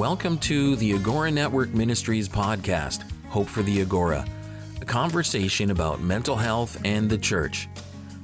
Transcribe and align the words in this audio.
Welcome 0.00 0.38
to 0.38 0.76
the 0.76 0.94
Agora 0.94 1.30
Network 1.30 1.74
Ministries 1.74 2.26
podcast, 2.26 3.02
Hope 3.28 3.48
for 3.48 3.62
the 3.62 3.82
Agora, 3.82 4.26
a 4.80 4.84
conversation 4.86 5.72
about 5.72 6.00
mental 6.00 6.36
health 6.36 6.80
and 6.86 7.10
the 7.10 7.18
church. 7.18 7.68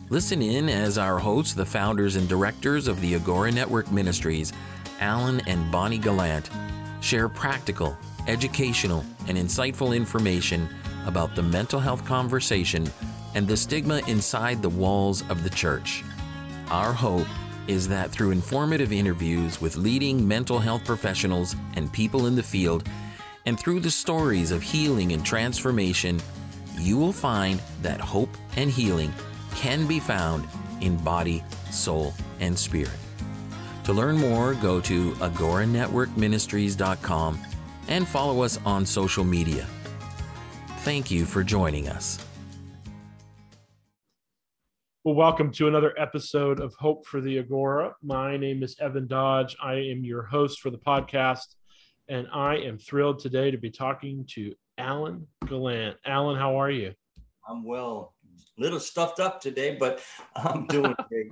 Listen 0.09 0.41
in 0.41 0.71
as 0.71 0.97
our 0.97 1.19
hosts, 1.19 1.53
the 1.53 1.67
founders 1.67 2.17
and 2.17 2.27
directors 2.31 2.89
of 2.89 2.99
the 3.03 3.15
Agora 3.15 3.53
Network 3.53 3.93
Ministries, 3.93 4.55
Alan 5.01 5.43
and 5.47 5.71
Bonnie 5.71 5.99
Gallant, 5.99 6.49
share 7.03 7.29
practical, 7.29 7.95
educational, 8.27 9.05
and 9.29 9.37
insightful 9.37 9.95
information 9.95 10.71
about 11.05 11.37
the 11.37 11.43
mental 11.43 11.79
health 11.79 12.07
conversation 12.07 12.91
and 13.35 13.47
the 13.47 13.55
stigma 13.55 14.01
inside 14.07 14.63
the 14.63 14.71
walls 14.71 15.29
of 15.29 15.45
the 15.45 15.51
church. 15.51 16.03
Our 16.71 16.95
hope 16.95 17.27
is 17.69 17.87
that 17.89 18.11
through 18.11 18.31
informative 18.31 18.93
interviews 18.93 19.61
with 19.61 19.77
leading 19.77 20.27
mental 20.27 20.59
health 20.59 20.85
professionals 20.85 21.55
and 21.75 21.93
people 21.93 22.27
in 22.27 22.35
the 22.35 22.43
field, 22.43 22.89
and 23.47 23.59
through 23.59 23.81
the 23.81 23.91
stories 23.91 24.51
of 24.51 24.63
healing 24.63 25.13
and 25.13 25.25
transformation, 25.25 26.21
you 26.79 26.99
will 26.99 27.13
find 27.13 27.63
that 27.83 28.01
hope 28.01 28.31
and 28.57 28.71
healing 28.71 29.13
can 29.55 29.87
be 29.87 30.01
found 30.01 30.47
in 30.81 30.97
body, 30.99 31.43
soul, 31.71 32.13
and 32.41 32.59
spirit. 32.59 32.91
To 33.85 33.93
learn 33.93 34.17
more, 34.17 34.55
go 34.55 34.81
to 34.81 35.13
agoranetworkministries.com 35.13 37.39
and 37.89 38.09
follow 38.09 38.43
us 38.43 38.59
on 38.67 38.85
social 38.85 39.23
media. 39.25 39.65
Thank 40.81 41.09
you 41.11 41.25
for 41.25 41.43
joining 41.45 41.89
us. 41.89 42.26
Well, 45.07 45.15
welcome 45.15 45.53
to 45.53 45.69
another 45.69 45.95
episode 45.97 46.59
of 46.59 46.75
Hope 46.75 47.07
for 47.07 47.21
the 47.21 47.39
Agora. 47.39 47.95
My 48.03 48.37
name 48.37 48.65
is 48.65 48.75
Evan 48.81 49.07
Dodge. 49.07 49.57
I 49.63 49.75
am 49.75 50.03
your 50.03 50.25
host 50.25 50.59
for 50.59 50.71
the 50.71 50.79
podcast, 50.79 51.55
and 52.09 52.27
I 52.35 52.57
am 52.57 52.77
thrilled 52.77 53.21
today 53.21 53.53
to 53.53 53.57
be 53.57 53.71
talking 53.71 54.25
to 54.31 54.53
Alan 54.79 55.29
Gallant. 55.47 55.97
Alan, 56.05 56.37
how 56.37 56.61
are 56.61 56.73
you? 56.73 56.93
I'm 57.49 57.63
well, 57.63 58.15
a 58.59 58.61
little 58.61 58.81
stuffed 58.81 59.21
up 59.21 59.41
today, 59.41 59.77
but 59.79 60.03
I'm 60.35 60.67
doing 60.67 60.93
great. 61.09 61.29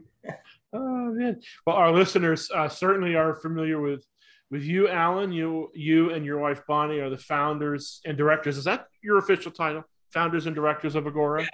oh 0.72 1.12
man! 1.12 1.40
Well, 1.66 1.74
our 1.74 1.90
listeners 1.90 2.48
uh, 2.54 2.68
certainly 2.68 3.16
are 3.16 3.34
familiar 3.34 3.80
with 3.80 4.06
with 4.52 4.62
you, 4.62 4.88
Alan. 4.88 5.32
You 5.32 5.72
you 5.74 6.12
and 6.12 6.24
your 6.24 6.38
wife 6.38 6.62
Bonnie 6.68 7.00
are 7.00 7.10
the 7.10 7.18
founders 7.18 8.00
and 8.06 8.16
directors. 8.16 8.56
Is 8.56 8.66
that 8.66 8.86
your 9.02 9.18
official 9.18 9.50
title? 9.50 9.82
Founders 10.12 10.46
and 10.46 10.54
directors 10.54 10.94
of 10.94 11.08
Agora. 11.08 11.42
Yeah. 11.42 11.48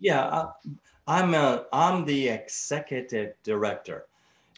yeah 0.00 0.24
uh, 0.24 0.46
I'm 1.06 1.34
a, 1.34 1.66
I'm 1.72 2.04
the 2.04 2.28
executive 2.28 3.34
director. 3.42 4.06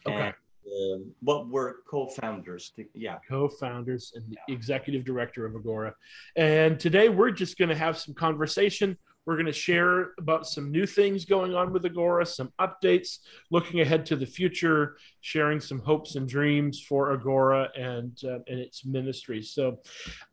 Okay. 0.07 0.33
And, 0.65 1.05
uh, 1.05 1.05
but 1.23 1.48
we're 1.48 1.75
co-founders. 1.89 2.73
To, 2.77 2.85
yeah. 2.95 3.19
Co-founders 3.29 4.12
and 4.15 4.25
the 4.29 4.53
executive 4.53 5.05
director 5.05 5.47
of 5.47 5.55
Agora. 5.55 5.95
And 6.37 6.79
today 6.79 7.09
we're 7.09 7.31
just 7.31 7.59
going 7.59 7.69
to 7.69 7.77
have 7.77 7.98
some 7.98 8.15
conversation 8.15 8.97
we're 9.25 9.37
going 9.37 9.47
to 9.47 9.53
share 9.53 10.11
about 10.19 10.47
some 10.47 10.73
new 10.73 10.85
things 10.85 11.25
going 11.25 11.55
on 11.55 11.73
with 11.73 11.85
Agora, 11.85 12.27
some 12.27 12.53
updates, 12.59 13.19
looking 13.51 13.81
ahead 13.81 14.05
to 14.07 14.17
the 14.17 14.27
future, 14.27 14.97
sharing 15.20 15.61
some 15.61 15.79
hopes 15.79 16.17
and 16.17 16.29
dreams 16.29 16.81
for 16.81 17.13
Agora 17.13 17.69
and 17.77 18.19
uh, 18.25 18.41
and 18.48 18.59
its 18.59 18.85
ministry. 18.85 19.43
So, 19.43 19.79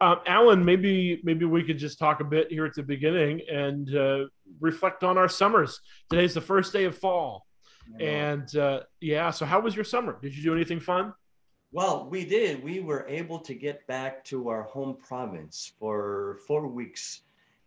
um, 0.01 0.21
Alan, 0.25 0.65
maybe 0.65 1.21
maybe 1.23 1.45
we 1.45 1.63
could 1.63 1.77
just 1.77 1.99
talk 1.99 2.19
a 2.19 2.23
bit 2.23 2.51
here 2.51 2.65
at 2.65 2.73
the 2.73 2.83
beginning 2.83 3.41
and 3.51 3.95
uh, 3.95 4.25
reflect 4.59 5.03
on 5.03 5.17
our 5.17 5.29
summers. 5.29 5.79
Today's 6.09 6.33
the 6.33 6.41
first 6.41 6.73
day 6.73 6.85
of 6.85 6.97
fall, 6.97 7.45
and 7.99 8.55
uh, 8.55 8.81
yeah. 9.01 9.31
So, 9.31 9.45
how 9.45 9.59
was 9.59 9.75
your 9.75 9.85
summer? 9.85 10.17
Did 10.21 10.35
you 10.35 10.43
do 10.43 10.53
anything 10.53 10.79
fun? 10.79 11.13
Well, 11.71 12.07
we 12.09 12.25
did. 12.25 12.63
We 12.63 12.79
were 12.79 13.05
able 13.07 13.39
to 13.39 13.53
get 13.53 13.85
back 13.85 14.25
to 14.25 14.49
our 14.49 14.63
home 14.63 14.97
province 15.07 15.71
for 15.79 16.39
four 16.47 16.67
weeks 16.67 17.21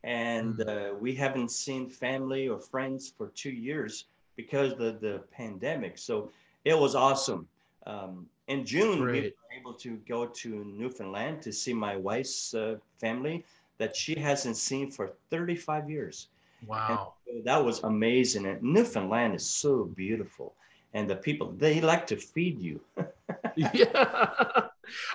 and 0.04 0.56
mm-hmm. 0.56 0.94
uh, 0.94 0.98
we 0.98 1.14
haven't 1.14 1.50
seen 1.50 1.88
family 1.88 2.48
or 2.48 2.58
friends 2.58 3.12
for 3.16 3.28
two 3.28 3.50
years 3.50 4.06
because 4.36 4.72
of 4.72 5.00
the 5.00 5.22
pandemic. 5.30 5.98
So 5.98 6.30
it 6.64 6.78
was 6.78 6.94
awesome. 6.94 7.46
Um, 7.86 8.26
in 8.48 8.64
June, 8.64 9.00
Great. 9.00 9.14
we 9.14 9.28
were 9.28 9.60
able 9.60 9.74
to 9.74 9.96
go 10.08 10.26
to 10.26 10.64
Newfoundland 10.64 11.42
to 11.42 11.52
see 11.52 11.72
my 11.72 11.96
wife's 11.96 12.54
uh, 12.54 12.76
family 13.00 13.44
that 13.78 13.96
she 13.96 14.14
hasn't 14.14 14.56
seen 14.56 14.90
for 14.90 15.12
35 15.30 15.88
years. 15.88 16.28
Wow. 16.66 17.14
And 17.28 17.44
that 17.44 17.64
was 17.64 17.82
amazing. 17.82 18.46
And 18.46 18.62
Newfoundland 18.62 19.34
is 19.34 19.48
so 19.48 19.84
beautiful. 19.84 20.54
And 20.94 21.08
the 21.08 21.16
people, 21.16 21.52
they 21.56 21.80
like 21.80 22.06
to 22.08 22.16
feed 22.16 22.60
you. 22.60 22.80
yeah. 23.56 24.66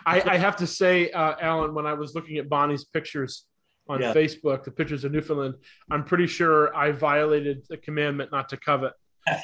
I, 0.05 0.21
I, 0.21 0.37
have 0.37 0.55
to 0.57 0.67
say, 0.67 1.11
uh, 1.11 1.35
Alan, 1.39 1.73
when 1.73 1.85
I 1.85 1.93
was 1.93 2.15
looking 2.15 2.37
at 2.37 2.49
Bonnie's 2.49 2.85
pictures 2.85 3.45
on 3.87 4.01
yeah. 4.01 4.13
Facebook, 4.13 4.63
the 4.63 4.71
pictures 4.71 5.03
of 5.03 5.11
Newfoundland, 5.11 5.55
I'm 5.91 6.03
pretty 6.03 6.27
sure 6.27 6.75
I 6.75 6.91
violated 6.91 7.63
the 7.69 7.77
commandment 7.77 8.31
not 8.31 8.49
to 8.49 8.57
covet. 8.57 8.93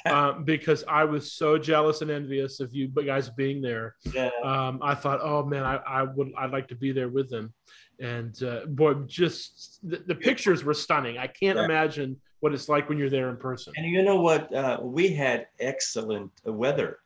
Um, 0.06 0.44
because 0.44 0.84
I 0.88 1.04
was 1.04 1.32
so 1.32 1.58
jealous 1.58 2.02
and 2.02 2.12
envious 2.12 2.60
of 2.60 2.74
you 2.74 2.88
guys 2.88 3.30
being 3.30 3.62
there. 3.62 3.96
Yeah. 4.14 4.30
Um, 4.44 4.80
I 4.82 4.96
thought, 4.96 5.20
oh 5.22 5.46
man, 5.46 5.64
I, 5.64 5.76
I, 5.76 6.04
would, 6.04 6.32
I'd 6.38 6.52
like 6.52 6.68
to 6.70 6.76
be 6.76 6.92
there 6.92 7.10
with 7.10 7.30
them. 7.30 7.54
And 8.00 8.42
uh, 8.44 8.66
boy, 8.68 8.96
just 9.06 9.80
the, 9.84 10.04
the, 10.08 10.16
pictures 10.16 10.64
were 10.64 10.74
stunning. 10.74 11.18
I 11.18 11.28
can't 11.28 11.58
yeah. 11.58 11.66
imagine 11.66 12.20
what 12.40 12.54
it's 12.54 12.68
like 12.68 12.90
when 12.90 12.98
you're 12.98 13.10
there 13.10 13.30
in 13.30 13.38
person. 13.38 13.74
And 13.78 13.86
you 13.86 14.04
know 14.04 14.20
what? 14.20 14.54
Uh, 14.54 14.80
we 14.82 15.10
had 15.10 15.48
excellent 15.60 16.32
weather. 16.44 17.00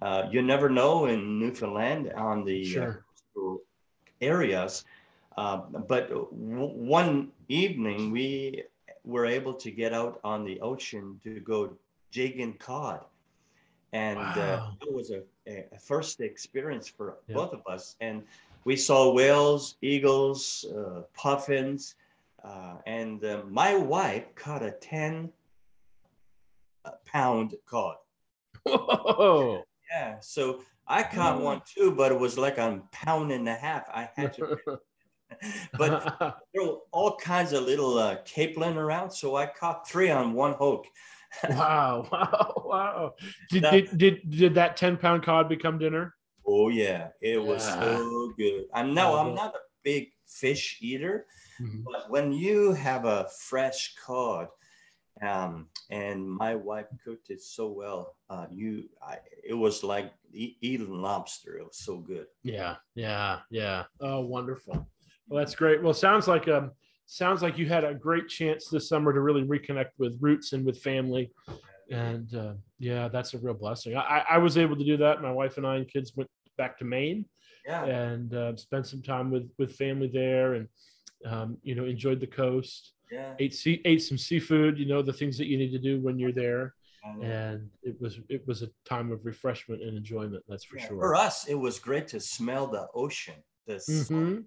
Uh, 0.00 0.28
you 0.30 0.42
never 0.42 0.70
know 0.70 1.06
in 1.06 1.40
Newfoundland 1.40 2.12
on 2.16 2.44
the 2.44 2.62
uh, 2.62 2.92
sure. 3.34 3.58
areas 4.20 4.84
uh, 5.38 5.58
but 5.86 6.10
one 6.32 7.30
evening, 7.48 8.10
we 8.10 8.64
were 9.04 9.24
able 9.24 9.54
to 9.54 9.70
get 9.70 9.94
out 9.94 10.18
on 10.24 10.44
the 10.44 10.60
ocean 10.60 11.20
to 11.22 11.38
go 11.38 11.76
jigging 12.10 12.54
cod. 12.54 13.04
And 13.92 14.18
uh, 14.18 14.32
wow. 14.36 14.72
uh, 14.82 14.86
it 14.86 14.92
was 14.92 15.10
a, 15.10 15.22
a, 15.46 15.78
first 15.78 16.20
experience 16.20 16.88
for 16.88 17.16
yeah. 17.26 17.36
both 17.36 17.54
of 17.54 17.62
us. 17.66 17.96
And 18.00 18.22
we 18.64 18.76
saw 18.76 19.12
whales, 19.12 19.76
eagles, 19.80 20.66
uh, 20.76 21.02
puffins. 21.14 21.94
Uh, 22.44 22.74
and 22.86 23.24
my 23.50 23.76
wife 23.76 24.34
caught 24.34 24.62
a 24.62 24.72
10 24.72 25.30
pound 27.06 27.54
cod. 27.66 27.96
Whoa. 28.64 29.64
Yeah. 29.90 30.20
So 30.20 30.62
I 30.86 31.02
caught 31.02 31.40
one 31.40 31.62
too, 31.64 31.92
but 31.92 32.12
it 32.12 32.18
was 32.18 32.36
like 32.36 32.58
a 32.58 32.80
pound 32.92 33.32
and 33.32 33.48
a 33.48 33.54
half. 33.54 33.88
I 33.88 34.08
had 34.14 34.34
to 34.34 34.58
but 35.78 36.16
there 36.54 36.64
were 36.64 36.78
all 36.90 37.16
kinds 37.16 37.52
of 37.52 37.64
little 37.64 37.98
uh, 37.98 38.16
capelin 38.24 38.76
around, 38.76 39.10
so 39.10 39.36
I 39.36 39.46
caught 39.46 39.88
three 39.88 40.10
on 40.10 40.32
one 40.32 40.54
hook. 40.54 40.86
Wow! 41.50 42.06
Wow! 42.12 42.62
Wow! 42.64 43.14
Did, 43.50 43.62
now, 43.62 43.70
did 43.70 43.98
did 43.98 44.30
did 44.30 44.54
that 44.54 44.76
ten 44.76 44.96
pound 44.96 45.22
cod 45.22 45.48
become 45.48 45.78
dinner? 45.78 46.14
Oh 46.46 46.68
yeah, 46.68 47.08
it 47.20 47.42
was 47.42 47.66
yeah. 47.66 47.80
so 47.80 48.32
good. 48.36 48.64
I'm 48.72 48.94
no, 48.94 49.16
I'm 49.16 49.34
not 49.34 49.54
a 49.54 49.58
big 49.84 50.08
fish 50.26 50.78
eater, 50.80 51.26
mm-hmm. 51.60 51.82
but 51.84 52.10
when 52.10 52.32
you 52.32 52.72
have 52.72 53.04
a 53.04 53.28
fresh 53.48 53.94
cod, 54.04 54.48
um, 55.22 55.68
and 55.90 56.26
my 56.26 56.54
wife 56.54 56.86
cooked 57.04 57.30
it 57.30 57.42
so 57.42 57.68
well. 57.68 58.16
Uh, 58.30 58.46
you, 58.50 58.88
I, 59.02 59.18
it 59.46 59.54
was 59.54 59.82
like 59.82 60.12
eating 60.32 61.02
lobster. 61.02 61.58
It 61.58 61.64
was 61.64 61.78
so 61.78 61.98
good. 61.98 62.26
Yeah, 62.42 62.76
yeah, 62.94 63.40
yeah. 63.50 63.84
Oh, 64.00 64.20
wonderful. 64.20 64.88
Well, 65.28 65.38
that's 65.38 65.54
great. 65.54 65.82
Well, 65.82 65.94
sounds 65.94 66.28
like 66.28 66.48
um 66.48 66.72
sounds 67.08 67.42
like 67.42 67.58
you 67.58 67.66
had 67.66 67.84
a 67.84 67.94
great 67.94 68.28
chance 68.28 68.68
this 68.68 68.88
summer 68.88 69.12
to 69.12 69.20
really 69.20 69.42
reconnect 69.42 69.90
with 69.98 70.16
roots 70.20 70.52
and 70.52 70.64
with 70.64 70.78
family, 70.80 71.32
and 71.90 72.34
uh, 72.34 72.52
yeah, 72.78 73.08
that's 73.08 73.34
a 73.34 73.38
real 73.38 73.54
blessing. 73.54 73.96
I, 73.96 74.24
I 74.30 74.38
was 74.38 74.58
able 74.58 74.76
to 74.76 74.84
do 74.84 74.96
that. 74.98 75.22
My 75.22 75.32
wife 75.32 75.56
and 75.56 75.66
I 75.66 75.76
and 75.76 75.88
kids 75.88 76.12
went 76.14 76.30
back 76.56 76.78
to 76.78 76.84
Maine, 76.84 77.24
yeah. 77.66 77.84
and 77.84 78.34
uh, 78.34 78.54
spent 78.56 78.86
some 78.86 79.02
time 79.02 79.30
with 79.30 79.50
with 79.58 79.74
family 79.74 80.10
there, 80.12 80.54
and 80.54 80.68
um, 81.24 81.56
you 81.62 81.74
know 81.74 81.86
enjoyed 81.86 82.20
the 82.20 82.26
coast. 82.26 82.92
Yeah. 83.10 83.34
Ate 83.38 83.54
see, 83.54 83.80
ate 83.86 84.02
some 84.02 84.18
seafood. 84.18 84.78
You 84.78 84.86
know 84.86 85.02
the 85.02 85.12
things 85.12 85.38
that 85.38 85.46
you 85.46 85.56
need 85.56 85.72
to 85.72 85.78
do 85.78 86.00
when 86.00 86.18
you're 86.18 86.32
there 86.32 86.74
and 87.22 87.70
it 87.82 87.98
was 88.02 88.20
it 88.28 88.46
was 88.46 88.62
a 88.62 88.68
time 88.84 89.10
of 89.10 89.24
refreshment 89.24 89.80
and 89.80 89.96
enjoyment 89.96 90.44
that's 90.46 90.64
for 90.64 90.76
yeah, 90.76 90.88
sure 90.88 90.98
for 90.98 91.14
us 91.14 91.46
it 91.46 91.54
was 91.54 91.78
great 91.78 92.06
to 92.06 92.20
smell 92.20 92.66
the 92.66 92.86
ocean 92.94 93.34
the 93.66 93.76
mm-hmm 93.88 94.40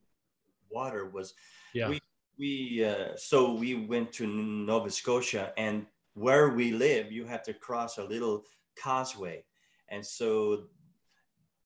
water 0.71 1.09
was 1.09 1.33
yeah 1.73 1.89
we 1.89 2.00
we 2.41 2.83
uh, 2.83 3.15
so 3.15 3.53
we 3.53 3.75
went 3.75 4.11
to 4.11 4.25
nova 4.25 4.89
scotia 4.89 5.53
and 5.57 5.85
where 6.15 6.49
we 6.49 6.71
live 6.71 7.11
you 7.11 7.23
have 7.23 7.43
to 7.43 7.53
cross 7.53 7.99
a 7.99 8.03
little 8.03 8.43
causeway. 8.83 9.43
And 9.89 10.03
so 10.05 10.63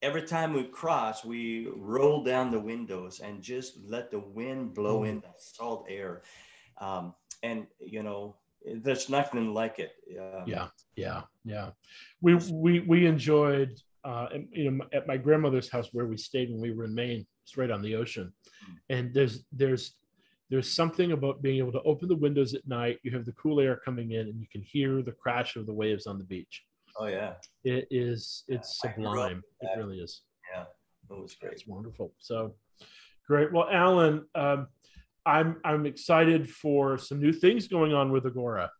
every 0.01 0.23
time 0.23 0.53
we 0.53 0.63
cross 0.65 1.23
we 1.23 1.69
roll 1.75 2.23
down 2.23 2.51
the 2.51 2.59
windows 2.59 3.21
and 3.21 3.41
just 3.41 3.79
let 3.87 4.11
the 4.11 4.19
wind 4.19 4.73
blow 4.73 5.01
mm. 5.01 5.09
in 5.09 5.15
the 5.21 5.33
salt 5.37 5.85
air. 5.89 6.23
Um, 6.79 7.13
and 7.41 7.67
you 7.79 8.03
know 8.03 8.35
there's 8.83 9.07
nothing 9.09 9.53
like 9.53 9.77
it 9.79 9.91
um, 10.19 10.43
yeah 10.45 10.67
yeah 10.95 11.21
yeah. 11.45 11.69
We 12.21 12.35
we 12.51 12.79
we 12.81 13.05
enjoyed 13.05 13.71
uh, 14.03 14.27
you 14.51 14.69
know, 14.69 14.85
at 14.93 15.07
my 15.07 15.17
grandmother's 15.17 15.69
house 15.69 15.89
where 15.91 16.05
we 16.05 16.17
stayed 16.17 16.51
when 16.51 16.61
we 16.61 16.71
were 16.71 16.83
in 16.83 16.93
Maine, 16.93 17.25
it's 17.43 17.57
right 17.57 17.71
on 17.71 17.81
the 17.81 17.95
ocean, 17.95 18.31
and 18.89 19.11
there's 19.13 19.45
there's 19.51 19.95
there's 20.49 20.71
something 20.71 21.11
about 21.11 21.41
being 21.41 21.57
able 21.57 21.71
to 21.71 21.81
open 21.81 22.07
the 22.07 22.15
windows 22.15 22.53
at 22.53 22.67
night. 22.67 22.99
You 23.03 23.11
have 23.11 23.25
the 23.25 23.31
cool 23.33 23.59
air 23.59 23.75
coming 23.83 24.11
in, 24.11 24.27
and 24.27 24.39
you 24.39 24.47
can 24.51 24.61
hear 24.61 25.01
the 25.01 25.11
crash 25.11 25.55
of 25.55 25.65
the 25.65 25.73
waves 25.73 26.05
on 26.05 26.17
the 26.17 26.23
beach. 26.23 26.63
Oh 26.97 27.07
yeah, 27.07 27.33
It 27.63 27.87
is 27.91 28.43
it's 28.47 28.83
up 28.85 28.93
sublime. 28.93 29.43
It 29.61 29.69
really 29.77 29.99
is. 29.99 30.21
yeah, 30.53 30.63
it 31.09 31.21
was 31.21 31.35
great. 31.35 31.53
It's 31.53 31.67
wonderful. 31.67 32.13
So 32.19 32.55
great. 33.27 33.51
Well, 33.51 33.67
Alan, 33.69 34.25
um, 34.35 34.67
I'm 35.25 35.59
I'm 35.65 35.85
excited 35.85 36.49
for 36.49 36.97
some 36.97 37.19
new 37.19 37.33
things 37.33 37.67
going 37.67 37.93
on 37.93 38.11
with 38.11 38.25
Agora. 38.25 38.71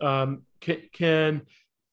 Um, 0.00 0.42
can, 0.60 0.82
can 0.92 1.42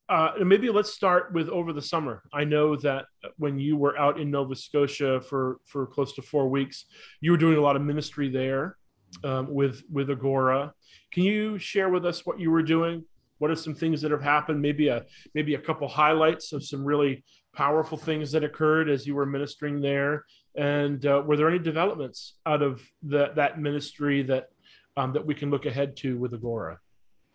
uh, 0.09 0.33
maybe 0.43 0.69
let's 0.69 0.93
start 0.93 1.33
with 1.33 1.47
over 1.47 1.71
the 1.71 1.81
summer. 1.81 2.21
I 2.33 2.43
know 2.43 2.75
that 2.75 3.05
when 3.37 3.57
you 3.57 3.77
were 3.77 3.97
out 3.97 4.19
in 4.19 4.29
Nova 4.29 4.55
Scotia 4.55 5.21
for 5.21 5.57
for 5.65 5.87
close 5.87 6.13
to 6.15 6.21
four 6.21 6.49
weeks, 6.49 6.85
you 7.21 7.31
were 7.31 7.37
doing 7.37 7.57
a 7.57 7.61
lot 7.61 7.77
of 7.77 7.81
ministry 7.81 8.29
there 8.29 8.77
um, 9.23 9.53
with 9.53 9.83
with 9.91 10.09
Agora. 10.09 10.73
Can 11.11 11.23
you 11.23 11.57
share 11.59 11.89
with 11.89 12.05
us 12.05 12.25
what 12.25 12.39
you 12.39 12.51
were 12.51 12.63
doing? 12.63 13.05
What 13.39 13.51
are 13.51 13.55
some 13.55 13.75
things 13.75 14.01
that 14.01 14.11
have 14.11 14.21
happened? 14.21 14.61
Maybe 14.61 14.87
a 14.87 15.05
maybe 15.33 15.55
a 15.55 15.59
couple 15.59 15.87
highlights 15.87 16.53
of 16.53 16.63
some 16.63 16.83
really 16.83 17.23
powerful 17.53 17.97
things 17.97 18.31
that 18.31 18.43
occurred 18.43 18.89
as 18.89 19.05
you 19.05 19.15
were 19.15 19.25
ministering 19.25 19.81
there. 19.81 20.25
And 20.55 21.05
uh, 21.05 21.23
were 21.25 21.37
there 21.37 21.49
any 21.49 21.59
developments 21.59 22.35
out 22.45 22.61
of 22.61 22.81
the, 23.01 23.31
that 23.35 23.59
ministry 23.59 24.23
that 24.23 24.49
um, 24.97 25.13
that 25.13 25.25
we 25.25 25.35
can 25.35 25.49
look 25.49 25.65
ahead 25.65 25.95
to 25.97 26.17
with 26.17 26.33
Agora? 26.33 26.79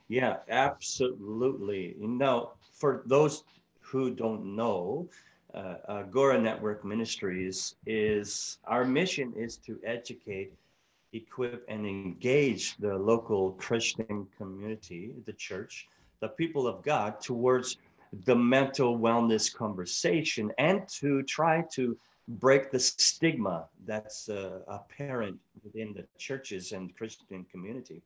Yeah, 0.09 0.37
absolutely. 0.49 1.97
You 2.01 2.09
know, 2.09 2.53
for 2.73 3.03
those 3.07 3.45
who 3.81 4.11
don't 4.11 4.57
know, 4.57 5.09
uh, 5.55 5.75
Agora 5.89 6.39
Network 6.39 6.85
Ministries 6.85 7.77
is 7.87 8.59
our 8.65 8.85
mission 8.85 9.33
is 9.37 9.57
to 9.59 9.79
educate, 9.85 10.53
equip, 11.12 11.64
and 11.69 11.87
engage 11.87 12.76
the 12.76 12.94
local 12.94 13.52
Christian 13.52 14.26
community, 14.37 15.14
the 15.25 15.32
church, 15.32 15.88
the 16.20 16.28
people 16.28 16.66
of 16.66 16.82
God 16.82 17.20
towards 17.20 17.76
the 18.25 18.34
mental 18.34 18.99
wellness 18.99 19.55
conversation 19.55 20.50
and 20.58 20.87
to 20.88 21.22
try 21.22 21.62
to 21.72 21.96
break 22.28 22.70
the 22.70 22.78
stigma 22.78 23.64
that's 23.87 24.28
uh, 24.28 24.60
apparent 24.69 25.38
within 25.64 25.94
the 25.94 26.05
churches 26.19 26.72
and 26.72 26.94
Christian 26.96 27.44
community. 27.50 28.02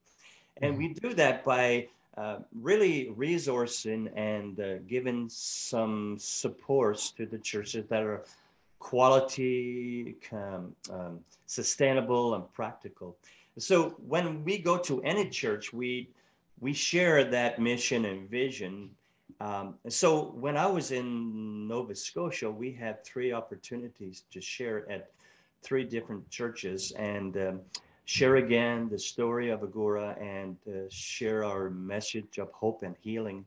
And 0.61 0.79
we 0.79 0.89
do 0.89 1.15
that 1.15 1.45
by 1.45 1.89
uh, 2.17 2.39
really 2.61 3.13
resourcing 3.17 4.11
and 4.17 4.61
uh, 4.61 4.79
giving 4.87 5.29
some 5.31 6.17
supports 6.19 7.11
to 7.13 7.27
the 7.27 7.39
churches 7.39 7.87
that 7.89 8.03
are 8.03 8.23
quality, 8.83 10.17
um, 10.33 10.75
um, 10.91 11.21
sustainable, 11.47 12.35
and 12.35 12.45
practical. 12.53 13.17
So 13.57 13.91
when 14.09 14.43
we 14.45 14.59
go 14.59 14.77
to 14.79 15.01
any 15.03 15.29
church, 15.29 15.73
we 15.73 16.09
we 16.61 16.73
share 16.73 17.25
that 17.25 17.59
mission 17.61 18.05
and 18.05 18.29
vision. 18.29 18.91
Um, 19.41 19.75
so 19.89 20.09
when 20.45 20.57
I 20.57 20.67
was 20.67 20.91
in 20.91 21.69
Nova 21.69 21.95
Scotia, 21.95 22.51
we 22.51 22.73
had 22.73 23.05
three 23.05 23.33
opportunities 23.33 24.25
to 24.33 24.41
share 24.41 24.79
at 24.91 25.11
three 25.63 25.85
different 25.85 26.29
churches 26.29 26.93
and 26.93 27.37
um, 27.37 27.61
share 28.05 28.37
again 28.37 28.89
the 28.89 28.99
story 28.99 29.51
of 29.51 29.63
Agora 29.63 30.17
and 30.21 30.57
uh, 30.69 30.89
share 30.91 31.45
our 31.45 31.71
message 31.71 32.39
of 32.39 32.51
hope 32.53 32.83
and 32.83 32.97
healing. 33.01 33.45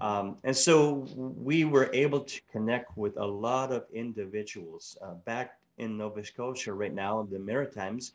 Um, 0.00 0.36
and 0.44 0.56
so 0.56 1.06
we 1.16 1.64
were 1.64 1.90
able 1.92 2.20
to 2.20 2.40
connect 2.52 2.96
with 2.96 3.16
a 3.16 3.24
lot 3.26 3.72
of 3.72 3.84
individuals 3.92 4.96
uh, 5.02 5.14
back 5.24 5.58
in 5.78 5.96
Nova 5.96 6.24
Scotia 6.24 6.72
right 6.72 6.92
now, 6.94 7.26
the 7.30 7.38
Maritimes. 7.38 8.12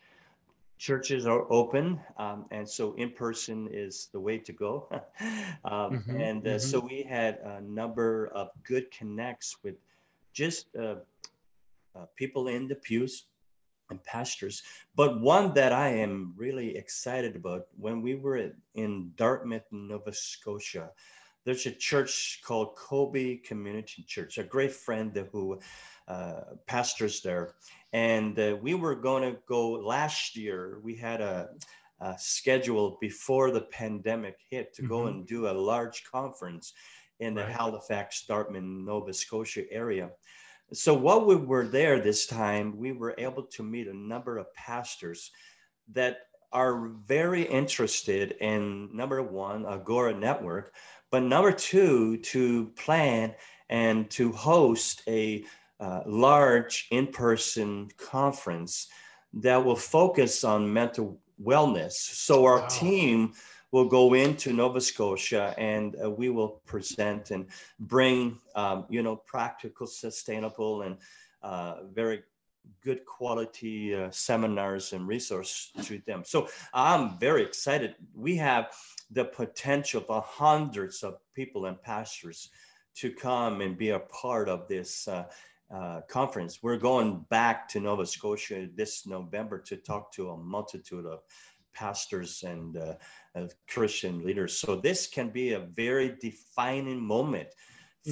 Churches 0.78 1.26
are 1.28 1.46
open, 1.52 2.00
um, 2.18 2.46
and 2.52 2.68
so 2.68 2.94
in 2.96 3.12
person 3.12 3.68
is 3.72 4.10
the 4.14 4.20
way 4.20 4.38
to 4.40 4.52
go. 4.54 4.90
um, 5.66 6.04
Mhm, 6.08 6.10
and 6.18 6.46
uh, 6.48 6.58
mhm. 6.58 6.60
so 6.60 6.80
we 6.80 7.04
had 7.04 7.38
a 7.44 7.62
number 7.62 8.28
of 8.34 8.50
good 8.64 8.92
connects 8.92 9.58
with 9.64 9.76
just 10.34 10.76
uh, 10.76 10.96
uh, 11.96 12.06
people 12.16 12.48
in 12.48 12.68
the 12.68 12.76
pews 12.76 13.26
and 13.90 14.04
pastors. 14.04 14.64
But 14.96 15.22
one 15.22 15.54
that 15.54 15.72
I 15.74 15.90
am 15.90 16.34
really 16.38 16.76
excited 16.78 17.36
about 17.36 17.68
when 17.78 18.02
we 18.02 18.16
were 18.16 18.52
in 18.76 19.12
Dartmouth, 19.16 19.66
Nova 19.72 20.14
Scotia, 20.14 20.92
there's 21.46 21.66
a 21.66 21.72
church 21.72 22.42
called 22.44 22.76
Kobe 22.76 23.38
Community 23.38 24.04
Church, 24.08 24.38
a 24.38 24.44
great 24.44 24.72
friend 24.74 25.16
who 25.32 25.60
uh, 26.08 26.42
pastors 26.68 27.22
there. 27.22 27.56
And 27.94 28.38
uh, 28.40 28.58
we 28.62 28.74
were 28.74 28.96
going 28.96 29.24
to 29.32 29.40
go 29.48 29.72
last 29.72 30.36
year. 30.36 30.80
We 30.84 30.96
had 30.96 31.22
a, 31.22 31.50
a 32.00 32.16
schedule 32.18 32.98
before 33.00 33.52
the 33.52 33.62
pandemic 33.62 34.38
hit 34.50 34.74
to 34.76 34.82
go 34.84 35.02
Mhm. 35.02 35.08
and 35.10 35.28
do 35.28 35.48
a 35.48 35.54
large 35.54 36.04
conference 36.04 36.74
in 37.20 37.34
the 37.36 37.44
Right. 37.44 37.52
Halifax, 37.52 38.26
Dartmouth, 38.26 38.64
Nova 38.64 39.14
Scotia 39.14 39.64
area. 39.72 40.10
So 40.74 40.94
while 40.94 41.26
we 41.26 41.36
were 41.36 41.68
there 41.68 42.00
this 42.00 42.26
time, 42.26 42.78
we 42.78 42.92
were 42.94 43.14
able 43.18 43.44
to 43.44 43.64
meet 43.64 43.88
a 43.88 43.94
number 43.94 44.38
of 44.38 44.54
pastors 44.54 45.32
that 45.94 46.18
are 46.52 46.88
very 47.06 47.44
interested 47.44 48.34
in 48.42 48.90
number 48.96 49.22
one, 49.22 49.66
Agora 49.66 50.14
Network, 50.14 50.74
but 51.12 51.24
number 51.24 51.52
two, 51.52 52.18
to 52.18 52.68
plan 52.78 53.36
and 53.70 54.10
to 54.12 54.32
host 54.32 55.04
a 55.08 55.44
uh, 55.80 56.02
large 56.06 56.88
in-person 56.92 57.90
conference 57.98 58.88
that 59.34 59.64
will 59.64 59.76
focus 59.76 60.44
on 60.44 60.72
mental 60.72 61.20
wellness. 61.44 61.94
So 61.94 62.46
our 62.46 62.60
Wow. 62.60 62.68
team 62.68 63.34
will 63.72 63.86
go 63.86 64.14
into 64.14 64.54
Nova 64.54 64.82
Scotia 64.82 65.56
and 65.58 65.96
uh, 66.04 66.12
we 66.12 66.30
will 66.30 66.62
present 66.66 67.32
and 67.32 67.48
bring, 67.80 68.40
um, 68.56 68.86
you 68.90 69.02
know, 69.02 69.16
practical, 69.16 69.88
sustainable, 69.88 70.82
and 70.84 70.98
uh, 71.42 71.84
very 71.94 72.24
good 72.84 73.06
quality 73.06 73.96
uh, 73.96 74.10
seminars 74.12 74.94
and 74.94 75.08
resource 75.08 75.72
to 75.84 76.00
them. 76.06 76.24
So 76.26 76.48
I'm 76.74 77.18
very 77.18 77.44
excited. 77.44 77.96
We 78.14 78.36
have 78.38 78.72
the 79.12 79.26
potential 79.26 80.02
for 80.02 80.24
hundreds 80.26 81.04
of 81.04 81.18
people 81.34 81.66
and 81.66 81.82
pastors 81.82 82.50
to 82.96 83.12
come 83.12 83.62
and 83.62 83.78
be 83.78 83.90
a 83.90 84.00
part 84.00 84.50
of 84.50 84.68
this 84.68 85.08
uh, 85.08 85.26
uh, 85.74 86.02
conference. 86.10 86.60
We're 86.62 86.78
going 86.78 87.26
back 87.30 87.68
to 87.70 87.80
Nova 87.80 88.06
Scotia 88.06 88.68
this 88.76 89.06
November 89.06 89.60
to 89.60 89.78
talk 89.78 90.12
to 90.14 90.32
a 90.32 90.38
multitude 90.38 91.06
of 91.06 91.22
pastors 91.74 92.44
and 92.44 92.78
uh, 92.78 93.48
Christian 93.70 94.26
leaders. 94.26 94.58
So 94.58 94.76
this 94.76 95.08
can 95.08 95.30
be 95.30 95.54
a 95.54 95.60
very 95.60 96.18
defining 96.20 97.00
moment 97.00 97.48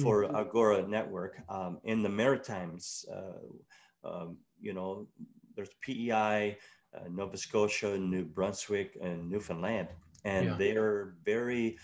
for 0.02 0.24
Mhm. 0.24 0.34
Agora 0.34 0.86
Network 0.86 1.42
um, 1.48 1.80
in 1.84 2.02
the 2.02 2.08
Maritimes. 2.08 3.04
Uh, 3.12 4.08
um, 4.08 4.38
you 4.60 4.72
know, 4.72 5.06
there's 5.54 5.70
PEI, 5.82 6.56
uh, 6.94 7.08
Nova 7.10 7.36
Scotia, 7.36 7.98
New 7.98 8.24
Brunswick, 8.24 8.96
and 9.00 9.28
Newfoundland, 9.28 9.88
and 10.24 10.46
Yeah. 10.46 10.56
they 10.56 10.76
are 10.76 11.16
very 11.24 11.78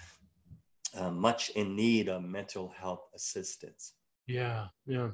uh, 0.95 1.11
much 1.11 1.51
in 1.51 1.77
need 1.77 2.09
of 2.09 2.23
mental 2.25 2.69
health 2.71 3.03
assistance. 3.15 3.95
Yeah, 4.27 4.69
yeah. 4.87 5.11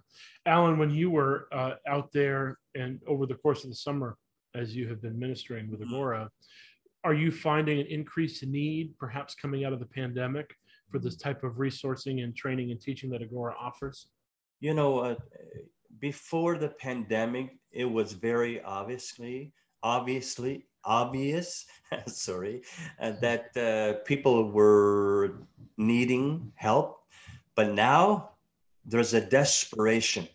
Alan, 0.47 0.79
when 0.79 0.91
you 0.91 1.11
were 1.11 1.49
uh, 1.52 1.75
out 1.88 2.12
there 2.12 2.59
and 2.76 3.00
over 3.07 3.26
the 3.26 3.35
course 3.35 3.64
of 3.64 3.71
the 3.71 3.76
summer, 3.76 4.17
as 4.55 4.76
you 4.76 4.87
have 4.88 5.02
been 5.02 5.19
ministering 5.19 5.71
with 5.71 5.81
Mhm. 5.81 5.88
Agora, 5.88 6.31
are 7.05 7.14
you 7.14 7.33
finding 7.33 7.81
an 7.81 7.87
increased 7.87 8.47
need, 8.47 8.97
perhaps 8.99 9.35
coming 9.35 9.64
out 9.64 9.73
of 9.73 9.81
the 9.81 9.87
pandemic, 9.87 10.55
for 10.91 10.99
this 11.00 11.17
type 11.17 11.43
of 11.43 11.55
resourcing 11.55 12.23
and 12.23 12.37
training 12.37 12.71
and 12.71 12.81
teaching 12.81 13.11
that 13.11 13.23
Agora 13.23 13.55
offers? 13.59 14.09
You 14.61 14.75
know, 14.75 14.99
uh, 15.00 15.17
before 15.99 16.59
the 16.59 16.69
pandemic, 16.69 17.59
it 17.73 17.87
was 17.87 18.12
very 18.12 18.62
obviously, 18.62 19.52
obviously, 19.83 20.69
obvious, 20.85 21.67
sorry, 22.07 22.62
uh, 23.01 23.12
that 23.21 23.57
uh, 23.57 24.03
people 24.05 24.51
were 24.51 25.43
needing 25.77 26.53
help. 26.55 27.01
But 27.55 27.73
now 27.73 28.31
there's 28.85 29.15
a 29.15 29.21
desperation. 29.21 30.29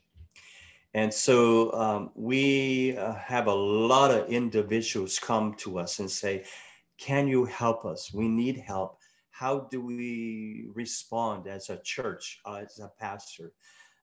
And 0.93 1.13
so 1.13 1.71
um, 1.73 2.11
we 2.15 2.97
uh, 2.97 3.13
have 3.15 3.47
a 3.47 3.53
lot 3.53 4.11
of 4.11 4.29
individuals 4.29 5.19
come 5.19 5.53
to 5.55 5.79
us 5.79 5.99
and 5.99 6.09
say, 6.09 6.45
Can 6.97 7.27
you 7.27 7.45
help 7.45 7.85
us? 7.85 8.13
We 8.13 8.27
need 8.27 8.57
help. 8.57 8.97
How 9.29 9.67
do 9.69 9.81
we 9.81 10.69
respond 10.73 11.45
as 11.47 11.69
a 11.69 11.79
church, 11.83 12.39
uh, 12.45 12.63
as 12.65 12.79
a 12.79 12.91
pastor? 12.99 13.51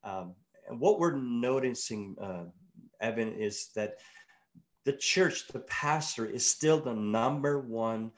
Um, 0.04 0.34
and 0.68 0.78
what 0.78 1.00
we're 1.00 1.16
noticing, 1.16 2.14
uh, 2.20 2.44
Evan, 3.00 3.32
is 3.32 3.70
that 3.74 3.94
the 4.84 4.92
church, 4.92 5.48
the 5.48 5.60
pastor, 5.60 6.26
is 6.26 6.46
still 6.46 6.80
the 6.80 6.94
number 6.94 7.60
one 7.60 8.12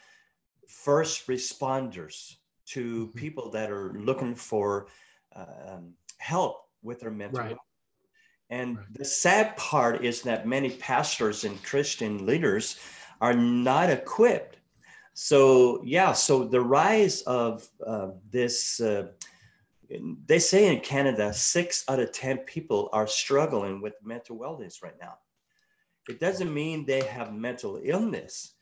first 0.68 1.26
responders 1.28 2.36
to 2.66 3.06
Mhm. 3.08 3.14
people 3.16 3.50
that 3.50 3.70
are 3.70 3.92
looking 3.94 4.34
for 4.34 4.88
um, 5.34 5.94
help 6.18 6.68
with 6.82 7.00
their 7.00 7.10
mental 7.10 7.38
Right. 7.38 7.48
health. 7.48 7.60
And 8.50 8.76
Right. 8.76 8.94
the 8.94 9.04
sad 9.04 9.56
part 9.56 10.04
is 10.04 10.22
that 10.22 10.46
many 10.46 10.70
pastors 10.70 11.44
and 11.44 11.62
Christian 11.62 12.26
leaders 12.26 12.78
are 13.20 13.34
not 13.34 13.90
equipped. 13.90 14.58
So, 15.14 15.82
yeah, 15.84 16.12
so 16.12 16.44
the 16.44 16.60
rise 16.60 17.22
of 17.22 17.68
uh, 17.84 18.10
this, 18.30 18.80
uh, 18.80 19.08
they 20.26 20.38
say 20.38 20.74
in 20.74 20.80
Canada, 20.80 21.32
six 21.32 21.84
out 21.88 22.00
of 22.00 22.12
10 22.12 22.38
people 22.38 22.88
are 22.92 23.06
struggling 23.06 23.80
with 23.80 23.94
mental 24.02 24.36
wellness 24.36 24.82
right 24.82 24.98
now. 25.00 25.18
It 26.08 26.20
doesn't 26.20 26.52
mean 26.52 26.84
they 26.84 27.02
have 27.04 27.34
mental 27.34 27.80
illness, 27.82 28.54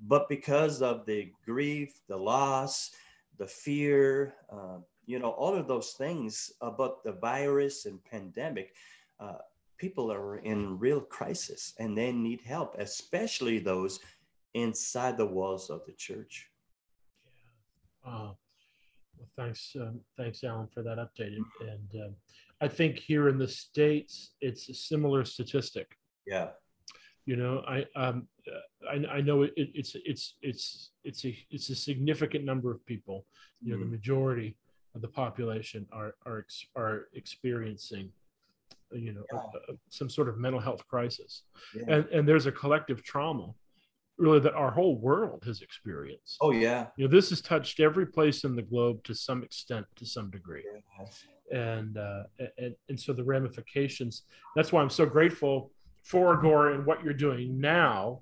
but 0.00 0.28
because 0.28 0.82
of 0.82 1.06
the 1.06 1.32
grief, 1.44 2.00
the 2.08 2.16
loss, 2.16 2.90
the 3.38 3.46
fear, 3.46 4.34
uh, 4.50 4.78
you 5.06 5.18
know, 5.18 5.30
all 5.30 5.54
of 5.54 5.68
those 5.68 5.92
things 5.92 6.52
about 6.60 7.02
the 7.04 7.12
virus 7.12 7.86
and 7.86 8.02
pandemic, 8.04 8.74
uh, 9.20 9.38
people 9.78 10.12
are 10.12 10.36
in 10.38 10.78
real 10.78 11.00
crisis 11.00 11.74
and 11.78 11.96
they 11.96 12.12
need 12.12 12.40
help, 12.40 12.76
especially 12.78 13.58
those 13.58 14.00
inside 14.54 15.16
the 15.16 15.26
walls 15.26 15.70
of 15.70 15.84
the 15.86 15.92
church. 15.92 16.48
Uh, 18.06 18.30
well, 19.16 19.28
thanks, 19.36 19.74
um, 19.80 20.00
thanks, 20.16 20.44
Alan, 20.44 20.68
for 20.72 20.82
that 20.82 20.98
update. 20.98 21.36
And, 21.36 21.46
and 21.68 22.04
um, 22.04 22.14
I 22.60 22.68
think 22.68 22.98
here 22.98 23.28
in 23.28 23.38
the 23.38 23.48
states, 23.48 24.32
it's 24.40 24.68
a 24.68 24.74
similar 24.74 25.24
statistic. 25.24 25.98
Yeah. 26.26 26.50
You 27.24 27.36
know, 27.36 27.62
I 27.68 27.84
um, 27.94 28.26
I, 28.90 28.94
I 29.18 29.20
know 29.20 29.42
it, 29.42 29.52
it's 29.56 29.94
it's 30.04 30.34
it's 30.42 30.90
it's 31.04 31.24
a 31.24 31.36
it's 31.50 31.70
a 31.70 31.74
significant 31.76 32.44
number 32.44 32.72
of 32.72 32.84
people. 32.84 33.26
You 33.62 33.72
know, 33.72 33.78
the 33.78 33.84
Mhm. 33.84 33.90
majority 33.90 34.56
of 34.94 35.02
the 35.02 35.08
population 35.08 35.86
are 35.92 36.14
are 36.26 36.40
ex- 36.40 36.66
are 36.74 37.08
experiencing, 37.14 38.12
you 38.90 39.12
know, 39.12 39.24
Yeah. 39.32 39.38
a- 39.68 39.78
some 39.88 40.10
sort 40.10 40.28
of 40.28 40.36
mental 40.38 40.60
health 40.60 40.84
crisis, 40.88 41.44
Yeah. 41.76 41.84
and 41.94 42.04
and 42.08 42.28
there's 42.28 42.46
a 42.46 42.52
collective 42.52 43.04
trauma, 43.04 43.54
really 44.18 44.40
that 44.40 44.54
our 44.54 44.72
whole 44.72 44.96
world 44.98 45.44
has 45.44 45.62
experienced. 45.62 46.38
oh, 46.40 46.50
yeah. 46.50 46.88
You 46.96 47.06
know, 47.06 47.10
this 47.10 47.30
has 47.30 47.40
touched 47.40 47.78
every 47.78 48.06
place 48.06 48.42
in 48.42 48.56
the 48.56 48.62
globe 48.62 49.04
to 49.04 49.14
some 49.14 49.44
extent, 49.44 49.86
to 49.94 50.04
some 50.06 50.28
degree 50.28 50.64
Yes. 50.98 51.24
and 51.52 51.96
uh, 51.98 52.24
and 52.58 52.74
and 52.88 52.98
so 52.98 53.12
the 53.12 53.22
ramifications. 53.24 54.24
That's 54.56 54.72
why 54.72 54.82
I'm 54.82 54.90
so 54.90 55.06
grateful 55.06 55.70
for 56.02 56.34
Agora 56.38 56.74
and 56.74 56.86
what 56.86 57.02
you're 57.04 57.12
doing 57.14 57.60
now, 57.60 58.20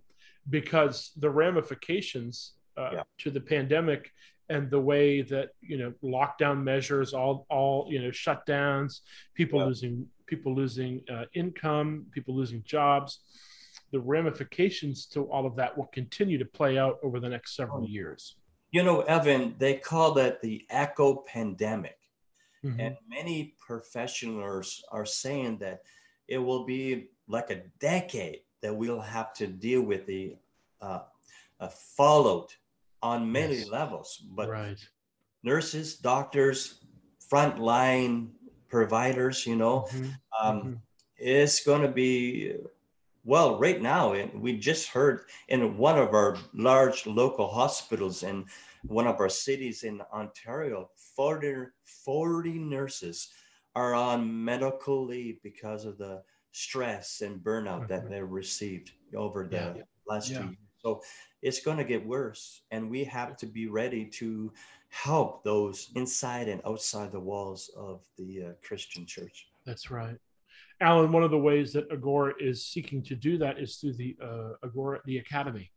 because 0.49 1.13
the 1.17 1.31
ramifications 1.31 2.55
uh, 2.77 2.91
Yeah. 2.93 3.03
to 3.19 3.31
the 3.31 3.41
pandemic 3.41 4.13
and 4.49 4.71
the 4.71 4.81
way 4.81 5.23
that 5.23 5.51
you 5.61 5.77
know 5.79 5.93
lockdown 6.03 6.63
measures, 6.63 7.13
all 7.13 7.47
all 7.51 7.87
you 7.91 8.01
know 8.03 8.11
shutdowns, 8.11 9.01
people 9.35 9.59
Yeah. 9.61 9.67
losing 9.67 10.09
people 10.27 10.55
losing 10.55 11.03
uh, 11.11 11.25
income, 11.35 12.07
people 12.13 12.35
losing 12.37 12.63
jobs. 12.63 13.21
The 13.93 13.99
ramifications 14.01 15.07
to 15.07 15.25
all 15.33 15.47
of 15.47 15.57
that 15.57 15.77
will 15.77 15.87
continue 15.93 16.39
to 16.39 16.45
play 16.45 16.79
out 16.79 16.99
over 17.03 17.19
the 17.19 17.29
next 17.29 17.57
several 17.57 17.85
Oh. 17.85 17.89
years. 17.89 18.37
You 18.71 18.85
know, 18.85 19.01
Evan, 19.03 19.57
they 19.59 19.75
call 19.79 20.13
that 20.15 20.41
the 20.43 20.65
echo 20.71 21.17
pandemic. 21.27 21.99
Mhm. 22.65 22.79
And 22.79 22.97
many 23.09 23.55
professionals 23.59 24.85
are 24.93 25.07
saying 25.07 25.59
that 25.59 25.83
it 26.29 26.39
will 26.39 26.65
be 26.65 27.09
like 27.31 27.51
a 27.51 27.63
decade 27.79 28.41
that 28.61 28.75
we'll 28.75 29.01
have 29.01 29.33
to 29.35 29.47
deal 29.47 29.83
with 29.83 30.07
the 30.07 30.37
uh, 30.81 31.03
uh, 31.61 31.69
fallout 31.69 32.55
on 33.03 33.31
many 33.31 33.59
Yes. 33.59 33.69
levels. 33.71 34.23
But 34.37 34.49
right. 34.51 34.79
nurses, 35.43 35.97
doctors, 35.97 36.85
frontline 37.33 38.31
providers, 38.69 39.47
you 39.47 39.57
know, 39.57 39.87
Mhm. 39.93 40.21
um, 40.43 40.63
Mhm. 40.63 40.81
it's 41.17 41.65
going 41.65 41.83
to 41.83 41.89
be 41.89 42.57
well 43.25 43.59
right 43.59 43.83
now 43.83 44.15
and 44.15 44.41
we 44.41 44.57
just 44.57 44.89
heard 44.89 45.27
in 45.49 45.77
one 45.77 45.99
of 45.99 46.15
our 46.15 46.39
large 46.55 47.07
local 47.07 47.47
hospitals 47.49 48.23
in 48.23 48.47
one 48.87 49.07
of 49.07 49.21
our 49.21 49.29
cities 49.29 49.83
in 49.83 50.01
ontario 50.13 50.91
40, 51.17 51.67
40 51.85 52.59
nurses 52.59 53.29
are 53.77 53.95
on 53.95 54.45
medical 54.45 55.05
leave 55.05 55.43
because 55.43 55.85
of 55.85 55.99
the 55.99 56.23
stress 56.53 57.21
and 57.21 57.41
burnout 57.43 57.87
that 57.89 58.05
Mhm. 58.05 58.11
they 58.11 58.23
received 58.23 58.93
over 59.15 59.47
the 59.47 59.57
Yeah. 59.77 59.83
last 60.07 60.31
Yeah. 60.31 60.39
two 60.39 60.45
years 60.47 60.57
so 60.83 61.03
it's 61.43 61.61
going 61.61 61.77
to 61.77 61.85
get 61.85 62.05
worse 62.05 62.63
and 62.71 62.91
we 62.91 63.05
have 63.05 63.37
to 63.37 63.47
be 63.47 63.69
ready 63.69 64.07
to 64.07 64.53
help 64.89 65.45
those 65.45 65.93
inside 65.95 66.49
and 66.49 66.61
outside 66.65 67.13
the 67.13 67.21
walls 67.21 67.69
of 67.77 68.05
the 68.17 68.43
uh, 68.45 68.53
christian 68.63 69.07
church 69.07 69.49
That's 69.65 69.91
right. 69.91 70.17
Alan, 70.81 71.13
one 71.13 71.23
of 71.23 71.31
the 71.31 71.39
ways 71.39 71.75
that 71.75 71.87
Agora 71.93 72.33
is 72.41 72.67
seeking 72.67 73.03
to 73.05 73.15
do 73.15 73.37
that 73.39 73.59
is 73.59 73.77
through 73.77 73.93
the 73.93 74.17
uh, 74.23 74.55
Agora, 74.65 75.01
the 75.05 75.19
Academy. 75.19 75.71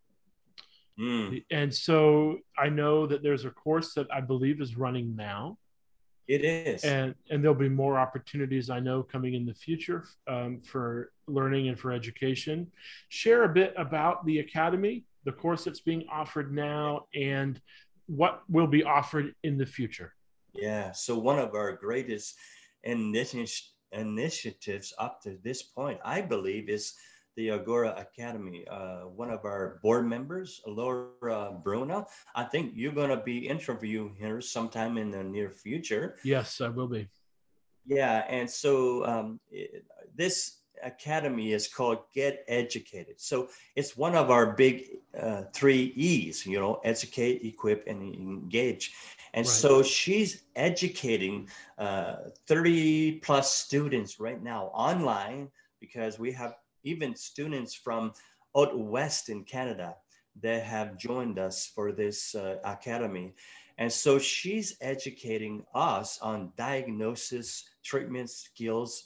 Mm, 0.97 1.43
And 1.51 1.73
so 1.73 2.39
I 2.57 2.69
know 2.69 3.05
that 3.07 3.21
there's 3.21 3.43
a 3.43 3.51
course 3.51 3.93
that 3.95 4.07
I 4.13 4.21
believe 4.21 4.61
is 4.61 4.77
running 4.77 5.13
now, 5.15 5.57
it 6.27 6.45
is 6.45 6.83
and, 6.83 7.13
and 7.29 7.43
there'll 7.43 7.55
be 7.55 7.69
more 7.69 7.99
opportunities 7.99 8.69
I 8.69 8.79
know 8.79 9.03
coming 9.03 9.33
in 9.33 9.45
the 9.45 9.53
future 9.53 10.05
um, 10.27 10.61
for 10.61 11.11
learning 11.27 11.67
and 11.67 11.77
for 11.77 11.91
education. 11.91 12.67
Share 13.09 13.43
a 13.43 13.49
bit 13.49 13.73
about 13.77 14.25
the 14.25 14.39
Academy, 14.39 15.03
the 15.25 15.31
course 15.31 15.65
that's 15.65 15.81
being 15.81 16.05
offered 16.11 16.53
now, 16.53 17.07
and 17.13 17.59
what 18.07 18.43
will 18.49 18.67
be 18.67 18.83
offered 18.83 19.33
in 19.43 19.57
the 19.57 19.65
future. 19.65 20.13
Yeah. 20.53 20.91
So 20.91 21.17
one 21.17 21.39
of 21.39 21.55
our 21.55 21.73
greatest 21.75 22.35
initi- 22.87 23.61
initiatives 23.91 24.93
up 24.99 25.21
to 25.23 25.37
this 25.43 25.63
point, 25.63 25.99
I 26.05 26.21
believe, 26.21 26.69
is 26.69 26.93
the 27.35 27.51
Agora 27.51 27.95
Academy. 27.97 28.65
Uh, 28.69 29.01
one 29.15 29.29
of 29.29 29.45
our 29.45 29.79
board 29.81 30.05
members, 30.07 30.61
Laura 30.67 31.51
Bruno, 31.63 32.07
I 32.35 32.43
think 32.43 32.73
you're 32.75 32.91
going 32.91 33.09
to 33.09 33.23
be 33.23 33.47
interviewing 33.47 34.15
her 34.21 34.41
sometime 34.41 34.97
in 34.97 35.11
the 35.11 35.23
near 35.23 35.49
future. 35.49 36.17
Yes, 36.23 36.61
I 36.61 36.69
will 36.69 36.87
be. 36.87 37.07
Yeah. 37.85 38.25
And 38.29 38.49
so 38.49 39.05
um, 39.05 39.39
it- 39.51 39.85
this 40.15 40.59
academy 40.83 41.53
is 41.53 41.67
called 41.67 41.99
Get 42.13 42.43
Educated. 42.47 43.15
So 43.19 43.47
it's 43.75 43.95
one 43.97 44.15
of 44.15 44.29
our 44.29 44.53
big 44.53 44.97
uh, 45.17 45.43
three 45.53 45.93
E's, 45.95 46.45
you 46.45 46.59
know, 46.59 46.81
educate, 46.83 47.41
equip, 47.43 47.87
and 47.87 48.13
engage. 48.13 48.93
And 49.33 49.45
Right. 49.45 49.55
so 49.55 49.81
she's 49.81 50.43
educating 50.55 51.49
uh, 51.77 52.15
30 52.47 53.19
plus 53.21 53.51
students 53.53 54.19
right 54.19 54.41
now 54.41 54.65
online 54.73 55.49
because 55.79 56.19
we 56.19 56.31
have 56.33 56.53
even 56.83 57.15
students 57.15 57.73
from 57.73 58.13
out 58.55 58.77
west 58.77 59.29
in 59.29 59.43
Canada 59.43 59.95
that 60.41 60.63
have 60.63 60.97
joined 60.97 61.39
us 61.39 61.71
for 61.73 61.91
this 61.91 62.35
uh, 62.35 62.57
academy. 62.63 63.33
And 63.77 63.91
so 63.91 64.19
she's 64.19 64.77
educating 64.81 65.63
us 65.73 66.19
on 66.21 66.51
diagnosis, 66.57 67.63
treatment 67.83 68.29
skills. 68.29 69.05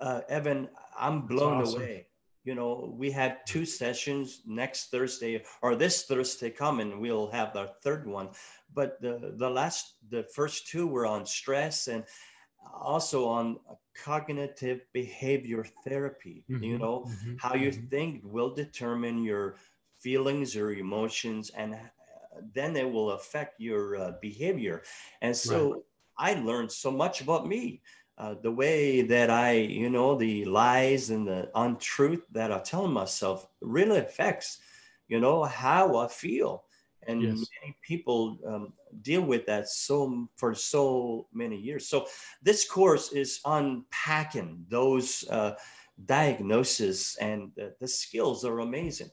Uh, 0.00 0.20
Evan, 0.28 0.68
I'm 0.98 1.26
blown 1.26 1.62
awesome. 1.62 1.80
away. 1.80 2.06
You 2.44 2.54
know, 2.54 2.94
we 2.96 3.10
had 3.10 3.38
two 3.46 3.64
sessions 3.64 4.42
next 4.46 4.90
Thursday, 4.90 5.42
or 5.62 5.74
this 5.74 6.04
Thursday 6.04 6.50
coming, 6.50 7.00
we'll 7.00 7.30
have 7.32 7.56
our 7.56 7.70
third 7.82 8.06
one. 8.06 8.28
But 8.72 9.00
the, 9.00 9.34
the 9.36 9.50
last, 9.50 9.96
the 10.10 10.22
first 10.22 10.68
two 10.68 10.86
were 10.86 11.06
on 11.06 11.26
stress 11.26 11.88
and 11.88 12.04
also 12.74 13.26
on 13.26 13.58
cognitive 14.04 14.80
behavior 14.92 15.64
therapy. 15.84 16.46
You 16.60 16.78
Mhm, 16.78 16.78
know, 16.78 17.04
mhm, 17.04 17.36
how 17.36 17.54
you 17.54 17.72
mhm. 17.72 17.90
think 17.90 18.22
will 18.24 18.54
determine 18.54 19.22
your 19.22 19.56
feelings 20.00 20.56
or 20.56 20.70
emotions 20.72 21.50
and 21.50 21.74
uh, 21.74 21.78
then 22.54 22.76
it 22.76 22.90
will 22.90 23.10
affect 23.12 23.60
your 23.60 23.96
uh, 23.96 24.12
behavior 24.20 24.82
and 25.22 25.36
so 25.36 25.82
i 26.18 26.34
learned 26.34 26.70
so 26.72 26.90
much 26.90 27.20
about 27.20 27.46
me 27.46 27.82
uh, 28.18 28.34
the 28.42 28.50
way 28.52 29.02
that 29.02 29.30
i 29.30 29.52
you 29.52 29.90
know 29.90 30.16
the 30.16 30.44
lies 30.44 31.10
and 31.10 31.26
the 31.28 31.50
untruth 31.54 32.24
that 32.32 32.52
i 32.52 32.58
tell 32.60 32.88
myself 32.88 33.46
really 33.60 33.98
affects 33.98 34.60
you 35.08 35.20
know 35.20 35.44
how 35.44 35.96
i 35.96 36.08
feel 36.08 36.64
and 37.06 37.22
Yes. 37.22 37.46
many 37.60 37.76
people 37.82 38.38
um, 38.46 38.72
deal 39.02 39.22
with 39.22 39.46
that 39.46 39.68
so 39.68 40.28
for 40.36 40.54
so 40.54 41.26
many 41.32 41.56
years 41.56 41.88
so 41.88 42.06
this 42.42 42.68
course 42.68 43.12
is 43.12 43.40
unpacking 43.44 44.64
those 44.68 45.24
uh, 45.30 45.54
diagnosis 46.04 47.16
and 47.16 47.50
the, 47.56 47.74
the 47.80 47.88
skills 47.88 48.44
are 48.44 48.60
amazing. 48.60 49.10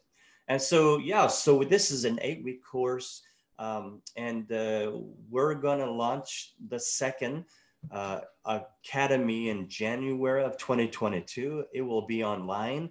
And 0.48 0.62
so, 0.62 0.98
yeah, 0.98 1.28
so 1.28 1.64
this 1.64 1.92
is 1.92 2.06
an 2.06 2.20
eight 2.22 2.44
week 2.44 2.64
course. 2.66 3.22
Um, 3.60 4.02
and 4.18 4.52
uh, 4.52 4.92
we're 5.30 5.54
going 5.54 5.80
to 5.80 5.90
launch 5.90 6.54
the 6.68 6.80
second 6.80 7.46
uh, 7.92 8.22
academy 8.46 9.50
in 9.50 9.70
January 9.70 10.44
of 10.44 10.58
2022. 10.58 11.66
It 11.74 11.82
will 11.82 12.06
be 12.06 12.24
online 12.24 12.90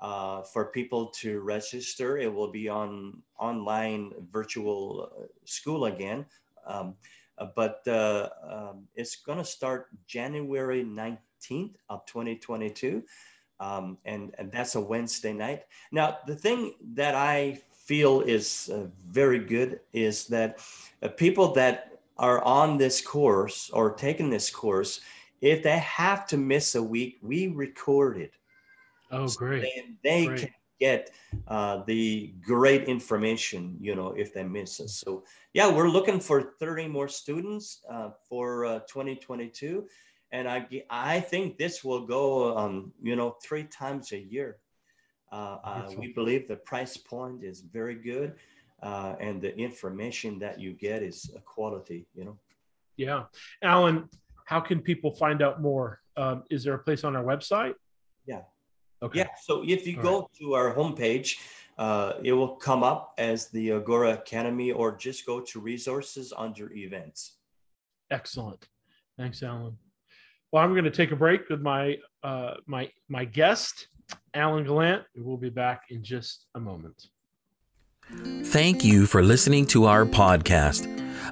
uh, 0.00 0.42
for 0.42 0.66
people 0.66 1.06
to 1.06 1.40
register. 1.40 2.18
It 2.18 2.32
will 2.32 2.50
be 2.50 2.68
on 2.68 3.22
online 3.38 4.12
virtual 4.30 5.10
uh, 5.12 5.26
school 5.44 5.86
again. 5.86 6.26
Um, 6.66 6.94
uh, 7.38 7.46
but 7.54 7.86
uh, 7.86 8.28
um, 8.42 8.88
it's 8.94 9.16
going 9.16 9.38
to 9.38 9.44
start 9.44 9.88
January 10.06 10.84
19th 10.84 11.74
of 11.88 12.04
2022. 12.06 13.02
Um, 13.60 13.98
and, 14.04 14.34
and 14.38 14.52
that's 14.52 14.76
a 14.76 14.80
Wednesday 14.80 15.32
night. 15.32 15.64
Now, 15.90 16.18
the 16.26 16.36
thing 16.36 16.74
that 16.94 17.14
I 17.14 17.60
feel 17.72 18.20
is 18.20 18.70
uh, 18.72 18.86
very 19.08 19.38
good 19.38 19.80
is 19.92 20.26
that 20.26 20.60
uh, 21.02 21.08
people 21.08 21.52
that 21.54 21.98
are 22.18 22.42
on 22.44 22.76
this 22.78 23.00
course 23.00 23.70
or 23.72 23.92
taking 23.94 24.30
this 24.30 24.50
course, 24.50 25.00
if 25.40 25.62
they 25.62 25.78
have 25.78 26.26
to 26.28 26.36
miss 26.36 26.74
a 26.74 26.82
week, 26.82 27.18
we 27.22 27.48
record 27.48 28.18
it. 28.18 28.32
Oh, 29.10 29.28
great. 29.28 29.62
So 29.62 29.82
they 30.02 30.26
great. 30.26 30.40
can 30.40 30.50
get 30.80 31.10
uh, 31.48 31.82
the 31.86 32.34
great 32.44 32.84
information, 32.84 33.76
you 33.80 33.94
know, 33.94 34.12
if 34.16 34.32
they 34.32 34.44
miss 34.44 34.80
us. 34.80 34.94
So 34.94 35.24
yeah, 35.52 35.70
we're 35.70 35.88
looking 35.88 36.20
for 36.20 36.54
30 36.60 36.88
more 36.88 37.08
students 37.08 37.82
uh, 37.90 38.10
for 38.28 38.64
uh, 38.64 38.78
2022. 38.80 39.86
And 40.30 40.48
I, 40.48 40.66
I 40.90 41.20
think 41.20 41.58
this 41.58 41.82
will 41.82 42.06
go, 42.06 42.56
um, 42.56 42.92
you 43.02 43.16
know, 43.16 43.36
three 43.42 43.64
times 43.64 44.12
a 44.12 44.18
year. 44.18 44.58
Uh, 45.32 45.58
uh, 45.64 45.90
we 45.98 46.12
believe 46.12 46.48
the 46.48 46.56
price 46.56 46.96
point 46.96 47.42
is 47.42 47.60
very 47.60 47.94
good. 47.94 48.34
Uh, 48.82 49.16
and 49.18 49.42
the 49.42 49.56
information 49.56 50.38
that 50.38 50.60
you 50.60 50.72
get 50.72 51.02
is 51.02 51.30
a 51.34 51.40
quality, 51.40 52.06
you 52.14 52.24
know. 52.24 52.38
Yeah. 52.96 53.24
Alan, 53.62 54.08
how 54.44 54.60
can 54.60 54.80
people 54.80 55.10
find 55.10 55.42
out 55.42 55.60
more? 55.60 56.00
Um, 56.16 56.44
is 56.50 56.62
there 56.62 56.74
a 56.74 56.78
place 56.78 57.04
on 57.04 57.16
our 57.16 57.24
website? 57.24 57.74
Yeah. 58.26 58.42
Okay. 59.02 59.20
Yeah. 59.20 59.28
So 59.42 59.62
if 59.66 59.86
you 59.86 59.96
All 59.98 60.02
go 60.02 60.20
right. 60.20 60.28
to 60.40 60.54
our 60.54 60.74
homepage, 60.74 61.36
uh, 61.78 62.14
it 62.24 62.32
will 62.32 62.56
come 62.56 62.82
up 62.82 63.14
as 63.18 63.48
the 63.48 63.72
Agora 63.72 64.14
Academy, 64.14 64.72
or 64.72 64.96
just 64.96 65.24
go 65.24 65.40
to 65.40 65.60
resources 65.60 66.32
under 66.36 66.72
events. 66.72 67.36
Excellent. 68.10 68.66
Thanks, 69.16 69.42
Alan. 69.42 69.76
Well, 70.50 70.64
I'm 70.64 70.72
going 70.72 70.84
to 70.84 70.90
take 70.90 71.12
a 71.12 71.16
break 71.16 71.48
with 71.48 71.60
my 71.60 71.98
uh, 72.22 72.54
my 72.66 72.90
my 73.08 73.24
guest, 73.24 73.88
Alan 74.34 74.64
Gallant. 74.64 75.04
We'll 75.14 75.36
be 75.36 75.50
back 75.50 75.82
in 75.90 76.02
just 76.02 76.46
a 76.54 76.60
moment. 76.60 77.08
Thank 78.10 78.84
you 78.84 79.04
for 79.04 79.22
listening 79.22 79.66
to 79.66 79.84
our 79.84 80.06
podcast. 80.06 80.86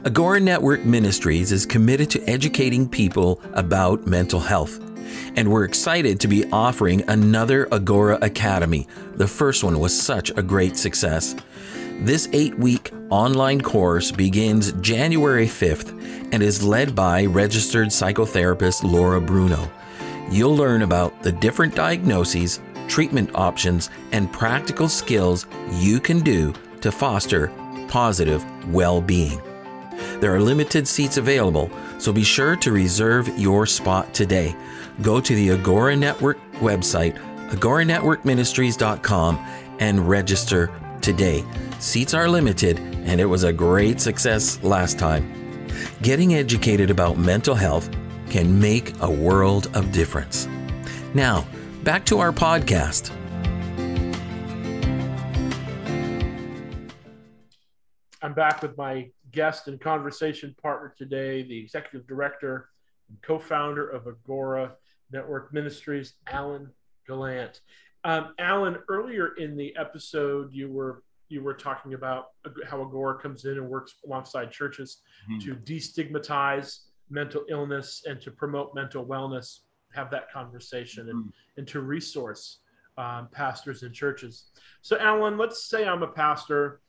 Agora 0.05 0.39
Network 0.39 0.85
Ministries 0.85 1.51
is 1.51 1.65
committed 1.65 2.11
to 2.11 2.23
educating 2.29 2.87
people 2.87 3.41
about 3.55 4.07
mental 4.07 4.41
health. 4.41 4.79
And 5.37 5.51
we're 5.51 5.65
excited 5.65 6.21
to 6.21 6.29
be 6.29 6.45
offering 6.53 7.09
another 7.09 7.67
Agora 7.73 8.19
Academy. 8.21 8.87
The 9.15 9.27
first 9.27 9.65
one 9.65 9.81
was 9.81 9.99
such 9.99 10.29
a 10.37 10.43
great 10.43 10.77
success. 10.77 11.35
This 12.01 12.29
eight 12.35 12.59
week 12.59 12.93
online 13.09 13.63
course 13.63 14.13
begins 14.13 14.73
January 14.73 15.47
5th 15.47 15.93
and 16.31 16.43
is 16.43 16.63
led 16.63 16.95
by 16.95 17.25
registered 17.25 17.89
psychotherapist 17.89 18.85
Laura 18.85 19.23
Bruno. 19.23 19.71
You'll 20.31 20.57
learn 20.57 20.83
about 20.83 21.23
the 21.23 21.33
different 21.33 21.75
diagnoses, 21.75 22.61
treatment 22.87 23.31
options, 23.35 23.89
and 24.13 24.31
practical 24.31 24.91
skills 24.91 25.47
you 25.73 26.01
can 26.01 26.21
do 26.21 26.53
to 26.81 26.93
foster 26.93 27.53
positive 27.89 28.45
well 28.73 29.01
being. 29.01 29.41
There 30.21 30.35
are 30.35 30.41
limited 30.41 30.87
seats 30.87 31.17
available, 31.17 31.71
so 31.99 32.13
be 32.13 32.25
sure 32.25 32.57
to 32.57 32.73
reserve 32.73 33.29
your 33.39 33.67
spot 33.67 34.13
today. 34.13 34.55
Go 35.03 35.21
to 35.21 35.35
the 35.35 35.51
Agora 35.51 35.97
Network 35.97 36.39
website, 36.55 37.17
agoranetworkministries.com, 37.51 39.39
and 39.79 40.09
register 40.09 40.71
today. 41.01 41.45
Seats 41.79 42.15
are 42.15 42.29
limited, 42.29 42.79
and 42.79 43.21
it 43.21 43.27
was 43.27 43.45
a 43.45 43.53
great 43.53 44.01
success 44.01 44.63
last 44.63 44.99
time. 44.99 45.67
Getting 46.03 46.35
educated 46.35 46.91
about 46.91 47.19
mental 47.19 47.55
health 47.55 47.91
can 48.31 48.59
make 48.59 48.93
a 49.01 49.11
world 49.11 49.69
of 49.75 49.93
difference. 49.93 50.49
Now, 51.15 51.47
back 51.85 52.05
to 52.07 52.19
our 52.19 52.33
podcast. 52.33 53.13
I'm 58.27 58.35
back 58.35 58.61
with 58.61 58.77
my 58.77 59.09
guest 59.31 59.69
and 59.69 59.81
conversation 59.81 60.53
partner 60.61 60.93
today, 60.99 61.45
the 61.45 61.57
executive 61.57 62.09
director 62.09 62.71
and 63.09 63.23
co-founder 63.23 63.89
of 63.89 64.09
Agora 64.09 64.73
Network 65.13 65.55
Ministries, 65.55 66.15
Alan 66.27 66.69
Gallant. 67.07 67.61
Um, 68.03 68.35
Alan, 68.41 68.79
earlier 68.89 69.37
in 69.37 69.57
the 69.57 69.73
episode, 69.77 70.53
you 70.53 70.69
were 70.69 71.05
you 71.29 71.41
were 71.41 71.55
talking 71.55 71.95
about 71.95 72.31
how 72.69 72.83
Agora 72.83 73.17
comes 73.17 73.45
in 73.45 73.59
and 73.59 73.69
works 73.69 73.95
alongside 74.05 74.51
churches 74.51 75.03
Mhm. 75.31 75.41
to 75.45 75.55
destigmatize 75.55 76.87
mental 77.09 77.45
illness 77.49 78.03
and 78.09 78.21
to 78.23 78.33
promote 78.33 78.75
mental 78.75 79.07
wellness. 79.07 79.61
Have 79.93 80.11
that 80.11 80.33
conversation 80.33 81.11
and, 81.11 81.33
and 81.59 81.69
to 81.69 81.81
resource 81.81 82.59
um, 82.99 83.29
pastors 83.31 83.85
and 83.85 83.95
churches. 83.95 84.47
So, 84.83 84.99
Alan, 84.99 85.39
let's 85.39 85.63
say 85.63 85.87
I'm 85.87 86.03
a 86.03 86.09
pastor 86.09 86.81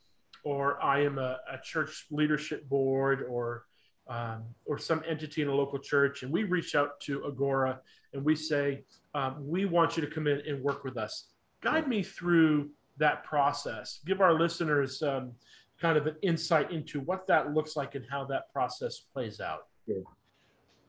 or 0.47 0.81
I 0.81 1.01
am 1.01 1.17
a, 1.19 1.39
a 1.51 1.57
church 1.62 2.05
leadership 2.10 2.69
board 2.69 3.25
or 3.29 3.65
um, 4.07 4.43
or 4.65 4.77
some 4.77 5.03
entity 5.05 5.41
in 5.41 5.49
a 5.49 5.53
local 5.53 5.77
church, 5.77 6.23
and 6.23 6.31
we 6.31 6.45
reach 6.45 6.75
out 6.75 7.01
to 7.01 7.25
Agora 7.25 7.81
and 8.13 8.23
we 8.23 8.38
say, 8.38 8.86
um, 9.13 9.36
we 9.45 9.65
want 9.65 9.97
you 9.97 10.01
to 10.05 10.10
come 10.10 10.27
in 10.27 10.41
and 10.47 10.63
work 10.63 10.86
with 10.86 10.95
us. 10.95 11.25
Guide 11.60 11.89
me 11.89 12.01
through 12.01 12.69
that 12.97 13.25
process. 13.25 13.99
Give 14.05 14.21
our 14.21 14.33
listeners 14.39 15.03
um, 15.03 15.33
kind 15.81 15.97
of 15.97 16.07
an 16.07 16.15
insight 16.21 16.71
into 16.71 17.01
what 17.01 17.27
that 17.27 17.53
looks 17.53 17.75
like 17.75 17.95
and 17.95 18.05
how 18.10 18.23
that 18.27 18.49
process 18.53 18.99
plays 19.13 19.41
out. 19.41 19.67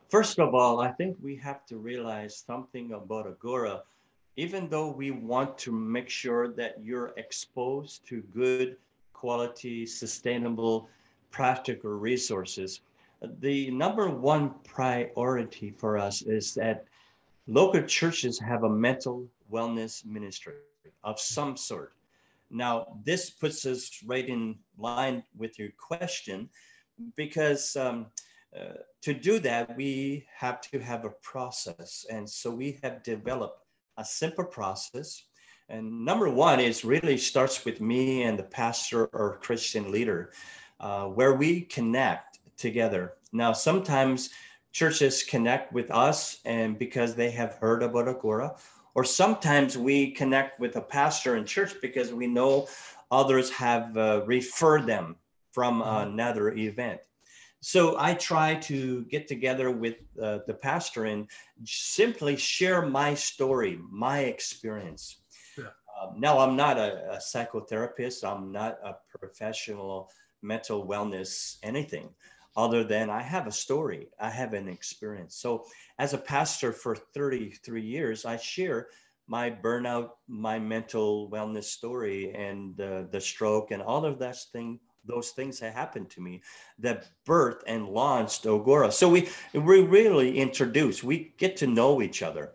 First 0.08 0.38
of 0.38 0.54
all, 0.54 0.80
I 0.80 0.92
think 0.92 1.16
we 1.20 1.34
have 1.38 1.66
to 1.66 1.76
realize 1.76 2.44
something 2.46 2.92
about 2.92 3.26
Agora. 3.26 3.82
Even 4.36 4.68
though 4.68 4.92
we 4.92 5.10
want 5.10 5.58
to 5.58 5.72
make 5.72 6.08
sure 6.08 6.52
that 6.52 6.76
you're 6.80 7.12
exposed 7.16 8.06
to 8.06 8.22
good 8.32 8.76
quality, 9.20 9.86
sustainable, 9.86 10.88
practical 11.30 11.90
resources, 11.90 12.80
the 13.40 13.70
number 13.70 14.08
one 14.08 14.54
priority 14.64 15.70
for 15.70 15.98
us 15.98 16.22
is 16.22 16.54
that 16.54 16.84
local 17.46 17.82
churches 17.82 18.38
have 18.38 18.62
a 18.62 18.70
mental 18.70 19.26
wellness 19.52 20.04
ministry 20.04 20.54
of 21.02 21.18
some 21.18 21.56
sort. 21.56 21.92
Now, 22.50 22.86
this 23.04 23.30
puts 23.30 23.66
us 23.66 24.02
right 24.06 24.28
in 24.28 24.56
line 24.78 25.22
with 25.36 25.58
your 25.58 25.70
question 25.76 26.48
because 27.16 27.76
um, 27.76 28.06
uh, 28.56 28.80
to 29.02 29.12
do 29.12 29.38
that, 29.40 29.76
we 29.76 30.24
have 30.34 30.60
to 30.70 30.78
have 30.78 31.04
a 31.04 31.10
process. 31.22 32.06
And 32.10 32.28
so 32.28 32.50
we 32.50 32.78
have 32.82 33.02
developed 33.02 33.64
a 33.98 34.04
simple 34.04 34.44
process. 34.44 35.24
And 35.68 36.04
number 36.04 36.30
one 36.30 36.60
is 36.60 36.84
really 36.84 37.18
starts 37.18 37.64
with 37.64 37.80
me 37.80 38.22
and 38.22 38.38
the 38.38 38.44
pastor 38.44 39.06
or 39.12 39.38
Christian 39.42 39.92
leader, 39.92 40.32
uh, 40.80 41.06
where 41.06 41.34
we 41.34 41.62
connect 41.62 42.38
together. 42.56 43.14
Now, 43.32 43.52
sometimes 43.52 44.30
churches 44.72 45.22
connect 45.22 45.72
with 45.72 45.90
us 45.90 46.40
and 46.46 46.78
because 46.78 47.14
they 47.14 47.30
have 47.32 47.54
heard 47.54 47.82
about 47.82 48.08
Agora, 48.08 48.56
or 48.94 49.04
sometimes 49.04 49.76
we 49.76 50.10
connect 50.12 50.58
with 50.58 50.76
a 50.76 50.80
pastor 50.80 51.36
in 51.36 51.44
church 51.44 51.74
because 51.82 52.12
we 52.12 52.26
know 52.26 52.66
others 53.10 53.50
have 53.50 53.96
uh, 53.96 54.22
referred 54.24 54.86
them 54.86 55.16
from 55.52 55.82
another 55.82 56.52
event. 56.54 57.00
So 57.60 57.98
I 57.98 58.14
try 58.14 58.54
to 58.54 59.04
get 59.04 59.26
together 59.26 59.70
with 59.70 59.96
uh, 60.22 60.38
the 60.46 60.54
pastor 60.54 61.06
and 61.06 61.28
simply 61.64 62.36
share 62.36 62.82
my 62.82 63.14
story, 63.14 63.78
my 63.90 64.20
experience. 64.20 65.16
Um, 66.00 66.14
now, 66.18 66.38
I'm 66.38 66.56
not 66.56 66.78
a, 66.78 67.12
a 67.12 67.16
psychotherapist, 67.16 68.24
I'm 68.24 68.52
not 68.52 68.78
a 68.84 68.96
professional 69.18 70.10
mental 70.42 70.86
wellness 70.86 71.56
anything 71.62 72.10
other 72.56 72.82
than 72.82 73.08
I 73.08 73.22
have 73.22 73.46
a 73.46 73.52
story, 73.52 74.08
I 74.18 74.30
have 74.30 74.52
an 74.52 74.68
experience. 74.68 75.36
So, 75.36 75.64
as 75.98 76.12
a 76.12 76.18
pastor 76.18 76.72
for 76.72 76.96
33 76.96 77.80
years, 77.80 78.24
I 78.24 78.36
share 78.36 78.88
my 79.28 79.50
burnout, 79.50 80.10
my 80.26 80.58
mental 80.58 81.30
wellness 81.30 81.64
story, 81.64 82.34
and 82.34 82.80
uh, 82.80 83.04
the 83.12 83.20
stroke, 83.20 83.70
and 83.70 83.80
all 83.80 84.04
of 84.04 84.18
that 84.18 84.36
thing. 84.52 84.80
Those 85.04 85.30
things 85.30 85.60
that 85.60 85.72
happened 85.72 86.10
to 86.10 86.20
me 86.20 86.42
that 86.80 87.08
birthed 87.26 87.62
and 87.66 87.88
launched 87.88 88.44
Agora. 88.44 88.92
So 88.92 89.08
we 89.08 89.28
we 89.54 89.80
really 89.80 90.38
introduce, 90.38 91.02
we 91.02 91.32
get 91.38 91.56
to 91.58 91.66
know 91.66 92.02
each 92.02 92.22
other. 92.22 92.52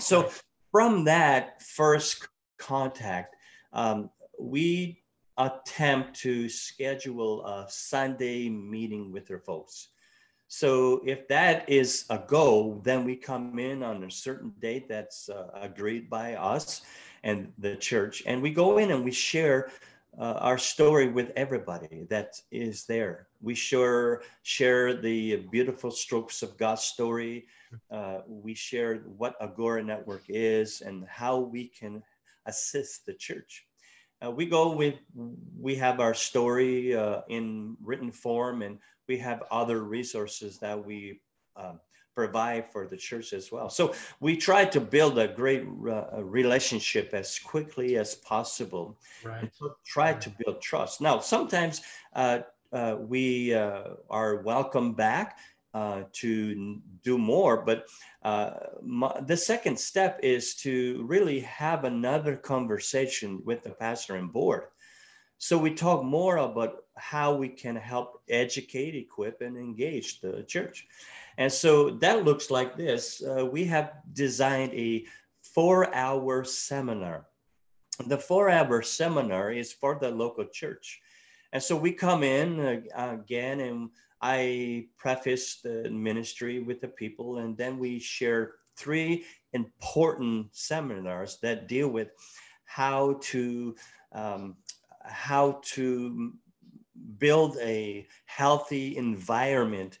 So 0.00 0.30
from 0.70 1.04
that 1.04 1.60
first 1.60 2.26
contact, 2.58 3.36
um, 3.72 4.10
we 4.38 5.02
attempt 5.38 6.14
to 6.20 6.48
schedule 6.48 7.44
a 7.44 7.66
Sunday 7.68 8.48
meeting 8.48 9.12
with 9.12 9.26
their 9.26 9.40
folks. 9.40 9.88
So 10.48 11.00
if 11.04 11.26
that 11.28 11.68
is 11.68 12.04
a 12.10 12.18
go, 12.18 12.80
then 12.84 13.04
we 13.04 13.16
come 13.16 13.58
in 13.58 13.82
on 13.82 14.04
a 14.04 14.10
certain 14.10 14.52
date 14.60 14.88
that's 14.88 15.28
uh, 15.28 15.48
agreed 15.54 16.08
by 16.08 16.34
us 16.34 16.82
and 17.24 17.52
the 17.58 17.74
church, 17.76 18.22
and 18.26 18.42
we 18.42 18.50
go 18.50 18.78
in 18.78 18.90
and 18.90 19.02
we 19.02 19.10
share 19.10 19.70
uh, 20.18 20.34
our 20.34 20.58
story 20.58 21.08
with 21.08 21.32
everybody 21.34 22.06
that 22.08 22.40
is 22.52 22.84
there. 22.84 23.26
We 23.40 23.54
sure 23.54 24.22
share 24.42 24.94
the 24.94 25.36
beautiful 25.50 25.90
strokes 25.90 26.42
of 26.42 26.56
God's 26.56 26.82
story. 26.82 27.46
Uh, 27.90 28.18
we 28.28 28.54
share 28.54 28.98
what 29.16 29.34
Agora 29.40 29.82
Network 29.82 30.22
is 30.28 30.82
and 30.82 31.04
how 31.08 31.38
we 31.38 31.66
can 31.66 32.02
assist 32.46 33.06
the 33.06 33.14
church. 33.14 33.66
Uh, 34.24 34.30
we 34.30 34.46
go 34.46 34.74
with, 34.74 34.94
we 35.58 35.74
have 35.74 36.00
our 36.00 36.14
story 36.14 36.96
uh, 36.96 37.20
in 37.28 37.76
written 37.82 38.10
form, 38.10 38.62
and 38.62 38.78
we 39.08 39.18
have 39.18 39.42
other 39.50 39.82
resources 39.82 40.58
that 40.58 40.82
we 40.82 41.20
um, 41.56 41.80
provide 42.14 42.70
for 42.72 42.86
the 42.86 42.96
church 42.96 43.32
as 43.32 43.50
well. 43.50 43.68
So 43.68 43.94
we 44.20 44.36
try 44.36 44.64
to 44.66 44.80
build 44.80 45.18
a 45.18 45.28
great 45.28 45.62
uh, 45.62 46.22
relationship 46.22 47.10
as 47.12 47.38
quickly 47.38 47.98
as 47.98 48.14
possible. 48.14 48.98
Right. 49.24 49.50
So 49.52 49.74
try 49.84 50.14
to 50.14 50.30
build 50.38 50.62
trust. 50.62 51.00
Now, 51.00 51.18
sometimes 51.18 51.82
uh, 52.14 52.40
uh, 52.72 52.96
we 53.00 53.54
uh, 53.54 53.94
are 54.10 54.36
welcome 54.42 54.94
back 54.94 55.38
uh, 55.74 56.04
to 56.12 56.80
do 57.02 57.18
more, 57.18 57.62
but 57.64 57.86
uh, 58.22 58.50
my, 58.80 59.12
the 59.26 59.36
second 59.36 59.78
step 59.78 60.20
is 60.22 60.54
to 60.54 61.04
really 61.04 61.40
have 61.40 61.82
another 61.82 62.36
conversation 62.36 63.42
with 63.44 63.64
the 63.64 63.70
pastor 63.70 64.14
and 64.14 64.32
board. 64.32 64.68
So 65.38 65.58
we 65.58 65.74
talk 65.74 66.04
more 66.04 66.36
about 66.36 66.84
how 66.96 67.34
we 67.34 67.48
can 67.48 67.74
help 67.74 68.22
educate, 68.30 68.94
equip, 68.94 69.40
and 69.40 69.56
engage 69.56 70.20
the 70.20 70.44
church. 70.44 70.86
And 71.38 71.52
so 71.52 71.90
that 71.90 72.24
looks 72.24 72.50
like 72.50 72.76
this. 72.76 73.20
Uh, 73.20 73.44
we 73.44 73.64
have 73.64 73.94
designed 74.12 74.72
a 74.74 75.04
four 75.42 75.92
hour 75.94 76.44
seminar. 76.44 77.26
The 78.06 78.18
four 78.18 78.48
hour 78.48 78.80
seminar 78.82 79.50
is 79.50 79.72
for 79.72 79.98
the 80.00 80.10
local 80.10 80.46
church. 80.46 81.00
And 81.52 81.62
so 81.62 81.76
we 81.76 81.92
come 81.92 82.22
in 82.22 82.60
uh, 82.96 83.10
again 83.20 83.60
and 83.60 83.90
I 84.26 84.86
preface 84.96 85.60
the 85.60 85.90
ministry 85.90 86.58
with 86.62 86.80
the 86.80 86.88
people, 86.88 87.38
and 87.38 87.58
then 87.58 87.78
we 87.78 87.98
share 87.98 88.54
three 88.74 89.26
important 89.52 90.46
seminars 90.56 91.36
that 91.42 91.68
deal 91.68 91.88
with 91.88 92.08
how 92.64 93.18
to 93.20 93.76
um, 94.12 94.56
how 95.04 95.60
to 95.74 96.32
build 97.18 97.58
a 97.60 98.06
healthy 98.24 98.96
environment 98.96 99.98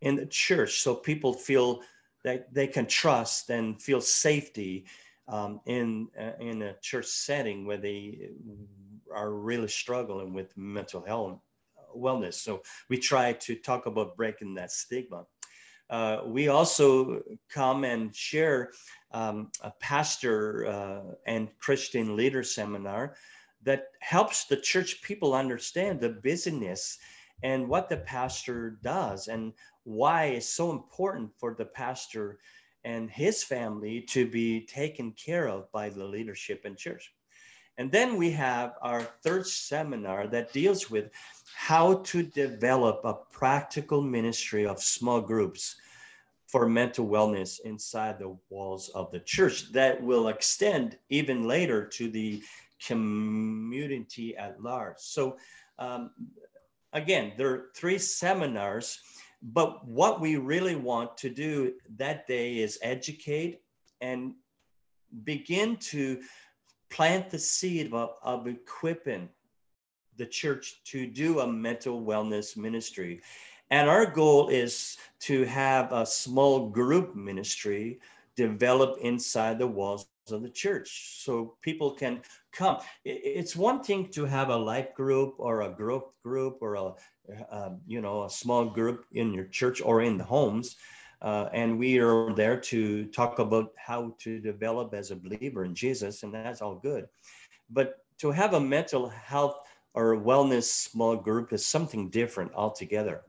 in 0.00 0.16
the 0.16 0.24
church 0.24 0.80
so 0.80 0.94
people 0.94 1.34
feel 1.34 1.82
that 2.24 2.54
they 2.54 2.66
can 2.66 2.86
trust 2.86 3.50
and 3.50 3.82
feel 3.82 4.00
safety 4.00 4.86
um, 5.28 5.60
in 5.66 6.08
uh, 6.18 6.32
in 6.40 6.62
a 6.62 6.74
church 6.80 7.04
setting 7.04 7.66
where 7.66 7.76
they 7.76 8.30
are 9.14 9.32
really 9.32 9.68
struggling 9.68 10.32
with 10.32 10.56
mental 10.56 11.04
health 11.04 11.40
wellness 11.96 12.34
so 12.34 12.62
we 12.88 12.98
try 12.98 13.32
to 13.32 13.54
talk 13.54 13.86
about 13.86 14.16
breaking 14.16 14.54
that 14.54 14.70
stigma 14.70 15.24
uh, 15.88 16.22
we 16.26 16.48
also 16.48 17.22
come 17.48 17.84
and 17.84 18.14
share 18.14 18.70
um, 19.12 19.50
a 19.62 19.72
pastor 19.80 20.66
uh, 20.66 21.14
and 21.26 21.48
christian 21.58 22.16
leader 22.16 22.42
seminar 22.42 23.14
that 23.62 23.88
helps 24.00 24.46
the 24.46 24.56
church 24.56 25.02
people 25.02 25.34
understand 25.34 26.00
the 26.00 26.08
busyness 26.08 26.98
and 27.42 27.68
what 27.68 27.88
the 27.88 27.98
pastor 27.98 28.78
does 28.82 29.28
and 29.28 29.52
why 29.84 30.24
it's 30.24 30.48
so 30.48 30.70
important 30.72 31.30
for 31.38 31.54
the 31.54 31.64
pastor 31.64 32.38
and 32.84 33.10
his 33.10 33.42
family 33.42 34.00
to 34.00 34.26
be 34.26 34.64
taken 34.66 35.12
care 35.12 35.48
of 35.48 35.70
by 35.72 35.88
the 35.88 36.04
leadership 36.04 36.64
in 36.64 36.76
church. 36.76 37.12
And 37.78 37.92
then 37.92 38.16
we 38.16 38.30
have 38.30 38.74
our 38.80 39.02
third 39.02 39.46
seminar 39.46 40.26
that 40.28 40.52
deals 40.52 40.90
with 40.90 41.10
how 41.54 41.96
to 42.04 42.22
develop 42.22 43.00
a 43.04 43.14
practical 43.14 44.00
ministry 44.00 44.66
of 44.66 44.82
small 44.82 45.20
groups 45.20 45.76
for 46.46 46.68
mental 46.68 47.06
wellness 47.06 47.60
inside 47.60 48.18
the 48.18 48.36
walls 48.50 48.88
of 48.94 49.10
the 49.10 49.20
church 49.20 49.72
that 49.72 50.02
will 50.02 50.28
extend 50.28 50.96
even 51.10 51.44
later 51.44 51.84
to 51.84 52.08
the 52.08 52.42
community 52.84 54.36
at 54.36 54.62
large. 54.62 54.98
So, 54.98 55.36
um, 55.78 56.10
again, 56.92 57.32
there 57.36 57.50
are 57.50 57.64
three 57.74 57.98
seminars 57.98 59.00
but 59.42 59.86
what 59.86 60.20
we 60.20 60.36
really 60.36 60.74
want 60.76 61.16
to 61.18 61.30
do 61.30 61.74
that 61.96 62.26
day 62.26 62.58
is 62.58 62.78
educate 62.82 63.60
and 64.00 64.34
begin 65.24 65.76
to 65.76 66.20
plant 66.90 67.30
the 67.30 67.38
seed 67.38 67.92
of, 67.92 68.10
of 68.22 68.46
equipping 68.46 69.28
the 70.16 70.26
church 70.26 70.80
to 70.84 71.06
do 71.06 71.40
a 71.40 71.46
mental 71.46 72.02
wellness 72.02 72.56
ministry. 72.56 73.20
And 73.70 73.88
our 73.88 74.06
goal 74.06 74.48
is 74.48 74.96
to 75.20 75.44
have 75.44 75.92
a 75.92 76.06
small 76.06 76.68
group 76.68 77.14
ministry 77.14 78.00
develop 78.36 78.98
inside 79.00 79.58
the 79.58 79.66
walls 79.66 80.06
of 80.30 80.42
the 80.42 80.50
church 80.50 81.22
so 81.24 81.56
people 81.62 81.92
can 81.92 82.20
come. 82.52 82.78
It's 83.04 83.56
one 83.56 83.82
thing 83.82 84.08
to 84.10 84.24
have 84.24 84.48
a 84.48 84.56
life 84.56 84.94
group 84.94 85.34
or 85.38 85.62
a 85.62 85.70
growth 85.70 86.12
group 86.22 86.58
or 86.60 86.74
a 86.74 86.94
um, 87.50 87.80
you 87.86 88.00
know, 88.00 88.24
a 88.24 88.30
small 88.30 88.64
group 88.64 89.04
in 89.12 89.32
your 89.32 89.46
church 89.46 89.80
or 89.82 90.02
in 90.02 90.16
the 90.16 90.24
homes. 90.24 90.76
Uh, 91.22 91.48
and 91.52 91.78
we 91.78 91.98
are 91.98 92.32
there 92.34 92.60
to 92.60 93.06
talk 93.06 93.38
about 93.38 93.72
how 93.76 94.14
to 94.18 94.38
develop 94.38 94.94
as 94.94 95.10
a 95.10 95.16
believer 95.16 95.64
in 95.64 95.74
Jesus, 95.74 96.22
and 96.22 96.34
that's 96.34 96.60
all 96.60 96.76
good. 96.76 97.06
But 97.70 97.98
to 98.18 98.30
have 98.30 98.54
a 98.54 98.60
mental 98.60 99.08
health 99.08 99.56
or 99.94 100.16
wellness 100.16 100.64
small 100.64 101.16
group 101.16 101.52
is 101.52 101.64
something 101.64 102.10
different 102.10 102.52
altogether, 102.54 103.22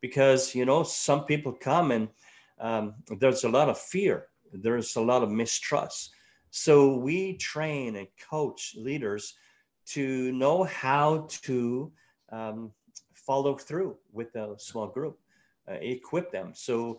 because 0.00 0.54
you 0.54 0.64
know 0.64 0.82
some 0.82 1.24
people 1.24 1.52
come 1.52 1.92
and 1.92 2.08
um, 2.60 2.94
there's 3.20 3.44
a 3.44 3.48
lot 3.48 3.68
of 3.68 3.78
fear, 3.78 4.26
there's 4.52 4.96
a 4.96 5.00
lot 5.00 5.22
of 5.22 5.30
mistrust. 5.30 6.10
So 6.50 6.96
we 6.96 7.36
train 7.36 7.96
and 7.96 8.08
coach 8.30 8.74
leaders 8.76 9.34
to 9.86 10.32
know 10.32 10.64
how 10.64 11.28
to 11.42 11.92
um, 12.32 12.72
follow 13.14 13.56
through 13.56 13.96
with 14.12 14.34
a 14.34 14.54
small 14.58 14.88
group, 14.88 15.18
uh, 15.70 15.74
equip 15.74 16.32
them. 16.32 16.52
So 16.54 16.98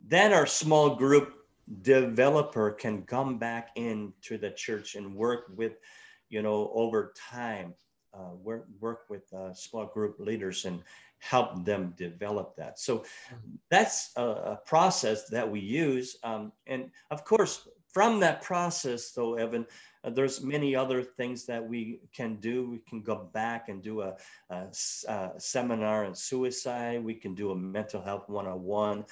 then 0.00 0.32
our 0.32 0.46
small 0.46 0.94
group 0.96 1.34
developer 1.82 2.70
can 2.70 3.02
come 3.02 3.38
back 3.38 3.70
into 3.76 4.38
the 4.38 4.50
church 4.50 4.94
and 4.94 5.14
work 5.14 5.46
with, 5.54 5.72
you 6.28 6.42
know, 6.42 6.70
over 6.74 7.12
time, 7.16 7.74
uh, 8.14 8.34
work, 8.42 8.66
work 8.80 9.00
with 9.08 9.32
uh, 9.32 9.52
small 9.52 9.86
group 9.86 10.16
leaders 10.18 10.64
and 10.64 10.82
help 11.18 11.64
them 11.64 11.94
develop 11.96 12.56
that. 12.56 12.78
So 12.78 13.04
that's 13.70 14.12
a, 14.16 14.22
a 14.22 14.60
process 14.66 15.28
that 15.28 15.48
we 15.48 15.60
use. 15.60 16.16
Um, 16.22 16.52
and 16.66 16.90
of 17.10 17.24
course, 17.24 17.68
from 17.92 18.20
that 18.20 18.42
process, 18.42 19.12
though, 19.12 19.34
Evan, 19.34 19.66
uh, 20.04 20.10
there's 20.10 20.42
many 20.42 20.74
other 20.74 21.02
things 21.02 21.44
that 21.46 21.66
we 21.66 22.00
can 22.14 22.36
do. 22.36 22.70
We 22.70 22.78
can 22.88 23.02
go 23.02 23.28
back 23.32 23.68
and 23.68 23.82
do 23.82 24.02
a, 24.02 24.14
a, 24.50 24.66
a 25.08 25.30
seminar 25.38 26.04
on 26.04 26.14
suicide. 26.14 27.02
We 27.02 27.14
can 27.14 27.34
do 27.34 27.50
a 27.50 27.56
mental 27.56 28.02
health 28.02 28.28
one-on-one 28.28 29.04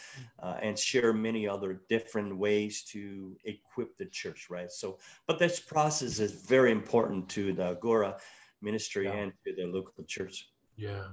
uh, 0.43 0.57
and 0.63 0.79
share 0.79 1.13
many 1.13 1.49
other 1.49 1.83
different 1.89 2.37
ways 2.37 2.83
to 2.93 3.37
equip 3.45 3.97
the 3.99 4.07
church, 4.07 4.49
right? 4.51 4.71
So, 4.71 4.99
but 5.27 5.39
this 5.39 5.61
process 5.61 6.19
is 6.21 6.33
very 6.33 6.73
important 6.73 7.29
to 7.31 7.53
the 7.53 7.71
Agora 7.71 8.17
ministry 8.63 9.07
yeah. 9.07 9.13
and 9.15 9.33
to 9.45 9.55
the 9.55 9.65
local 9.65 10.05
church. 10.05 10.49
Yeah, 10.77 11.05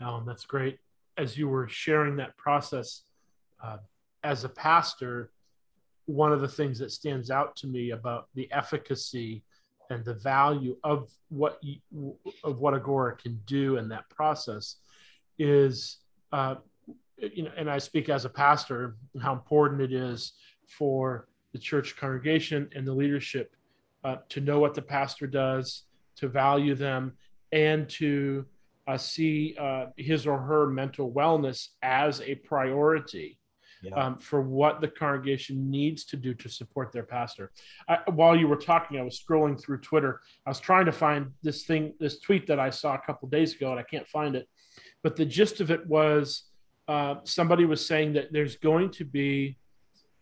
Alan, 0.00 0.26
that's 0.26 0.44
great. 0.44 0.78
As 1.16 1.38
you 1.38 1.48
were 1.48 1.68
sharing 1.68 2.16
that 2.16 2.36
process, 2.36 3.02
uh, 3.62 3.78
as 4.22 4.44
a 4.44 4.48
pastor, 4.48 5.30
one 6.06 6.32
of 6.32 6.40
the 6.40 6.48
things 6.48 6.78
that 6.78 6.92
stands 6.92 7.30
out 7.30 7.56
to 7.56 7.66
me 7.66 7.90
about 7.90 8.28
the 8.34 8.50
efficacy 8.52 9.42
and 9.90 10.04
the 10.04 10.14
value 10.14 10.76
of 10.84 11.10
what 11.28 11.58
you, 11.62 11.76
of 12.42 12.58
what 12.58 12.74
Agora 12.74 13.16
can 13.16 13.40
do 13.46 13.76
in 13.76 13.88
that 13.88 14.08
process 14.10 14.76
is, 15.38 15.98
uh, 16.32 16.56
you 17.18 17.44
know, 17.44 17.50
and 17.56 17.70
I 17.70 17.78
speak 17.78 18.08
as 18.08 18.24
a 18.24 18.30
pastor, 18.30 18.96
how 19.20 19.32
important 19.32 19.80
it 19.80 19.92
is 19.92 20.32
for 20.68 21.28
the 21.52 21.58
church 21.58 21.96
congregation 21.96 22.68
and 22.74 22.86
the 22.86 22.92
leadership 22.92 23.54
uh, 24.04 24.16
to 24.30 24.40
know 24.40 24.58
what 24.58 24.74
the 24.74 24.82
pastor 24.82 25.26
does, 25.26 25.84
to 26.16 26.28
value 26.28 26.74
them, 26.74 27.12
and 27.52 27.88
to 27.88 28.44
uh, 28.86 28.98
see 28.98 29.56
uh, 29.58 29.86
his 29.96 30.26
or 30.26 30.38
her 30.38 30.66
mental 30.66 31.10
wellness 31.10 31.68
as 31.82 32.20
a 32.20 32.34
priority 32.34 33.38
yeah. 33.84 33.94
um, 33.94 34.18
for 34.18 34.40
what 34.40 34.80
the 34.80 34.88
congregation 34.88 35.70
needs 35.70 36.04
to 36.04 36.16
do 36.16 36.34
to 36.34 36.48
support 36.48 36.92
their 36.92 37.02
pastor. 37.02 37.50
I, 37.88 37.98
while 38.10 38.36
you 38.36 38.48
were 38.48 38.56
talking, 38.56 38.98
I 38.98 39.02
was 39.02 39.22
scrolling 39.22 39.60
through 39.60 39.78
Twitter. 39.78 40.20
I 40.46 40.50
was 40.50 40.60
trying 40.60 40.86
to 40.86 40.92
find 40.92 41.32
this 41.42 41.64
thing, 41.64 41.94
this 42.00 42.20
tweet 42.20 42.46
that 42.46 42.58
I 42.58 42.70
saw 42.70 42.94
a 42.94 42.98
couple 42.98 43.28
days 43.28 43.54
ago, 43.54 43.70
and 43.70 43.80
I 43.80 43.84
can't 43.84 44.08
find 44.08 44.34
it. 44.36 44.48
But 45.02 45.16
the 45.16 45.24
gist 45.24 45.60
of 45.60 45.70
it 45.70 45.86
was 45.86 46.44
uh, 46.88 47.16
somebody 47.24 47.64
was 47.64 47.86
saying 47.86 48.14
that 48.14 48.32
there's 48.32 48.56
going 48.56 48.90
to 48.92 49.04
be 49.04 49.58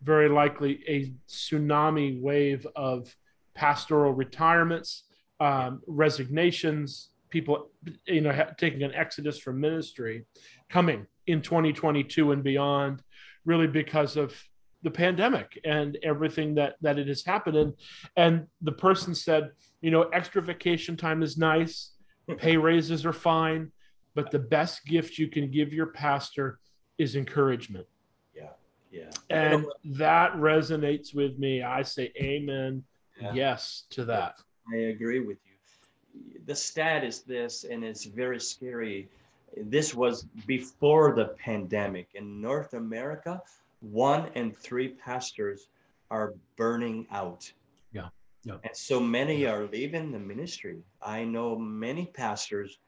very 0.03 0.29
likely 0.29 0.83
a 0.89 1.13
tsunami 1.29 2.21
wave 2.21 2.67
of 2.75 3.15
pastoral 3.55 4.13
retirements, 4.13 5.05
um, 5.41 5.81
resignations, 5.87 7.11
people, 7.31 7.71
you 8.07 8.21
know, 8.21 8.47
taking 8.59 8.83
an 8.83 8.95
exodus 8.95 9.39
from 9.39 9.61
ministry 9.61 10.25
coming 10.69 11.07
in 11.27 11.41
2022 11.41 12.33
and 12.33 12.43
beyond, 12.43 13.03
really 13.45 13.67
because 13.67 14.17
of 14.17 14.35
the 14.83 14.91
pandemic 14.91 15.59
and 15.65 15.97
everything 16.03 16.55
that 16.57 16.75
that 16.81 16.99
it 16.99 17.09
has 17.09 17.25
happened. 17.25 17.57
And 17.57 17.75
and 18.17 18.47
the 18.61 18.73
person 18.73 19.15
said, 19.15 19.51
you 19.81 19.91
know, 19.91 20.03
extra 20.03 20.43
vacation 20.43 20.97
time 20.97 21.23
is 21.23 21.39
nice, 21.39 21.93
pay 22.39 22.57
raises 22.57 23.07
are 23.07 23.13
fine, 23.13 23.71
but 24.15 24.31
the 24.31 24.39
best 24.39 24.85
gift 24.85 25.19
you 25.19 25.29
can 25.29 25.51
give 25.51 25.73
your 25.73 25.87
pastor 25.87 26.59
is 26.99 27.17
encouragement. 27.17 27.87
Yeah. 28.35 28.51
Yeah. 28.91 29.11
And 29.31 29.67
that 29.85 30.35
resonates 30.35 31.15
with 31.15 31.39
me. 31.39 31.63
I 31.63 31.83
say 31.83 32.13
amen. 32.17 32.85
Yeah. 33.21 33.33
Yes 33.33 33.85
to 33.91 34.05
that. 34.07 34.35
I 34.73 34.77
agree 34.77 35.21
with 35.21 35.39
you. 35.45 36.41
The 36.47 36.55
stat 36.55 37.05
is 37.05 37.21
this, 37.21 37.65
and 37.65 37.85
it's 37.85 38.05
very 38.05 38.41
scary. 38.41 39.09
This 39.57 39.95
was 39.95 40.25
before 40.47 41.15
the 41.15 41.27
pandemic. 41.45 42.09
In 42.15 42.41
North 42.41 42.75
America, 42.75 43.43
one 43.81 44.31
in 44.35 44.53
three 44.53 44.89
pastors 44.89 45.69
are 46.11 46.35
burning 46.57 47.07
out. 47.11 47.51
Yeah, 47.93 48.09
yeah. 48.45 48.57
And 48.63 48.77
so 48.77 49.01
many 49.01 49.47
are 49.47 49.67
leaving 49.67 50.13
the 50.13 50.19
ministry. 50.19 50.79
I 51.03 51.25
know 51.25 51.57
many 51.59 52.07
pastors 52.07 52.79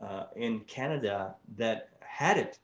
uh, 0.00 0.24
in 0.36 0.60
Canada 0.60 1.34
that 1.56 1.88
had 2.00 2.38
it. 2.38 2.58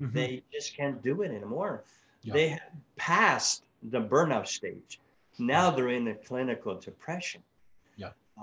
Mhm. 0.00 0.12
They 0.12 0.42
just 0.52 0.76
can't 0.76 1.02
do 1.02 1.22
it 1.22 1.30
anymore. 1.30 1.84
Yeah. 2.22 2.32
They 2.34 2.48
have 2.50 2.72
passed 2.96 3.64
the 3.82 4.00
burnout 4.00 4.46
stage. 4.46 5.00
Now 5.38 5.70
they're 5.70 5.88
in 5.90 6.08
a 6.08 6.14
clinical 6.14 6.74
depression. 6.76 7.42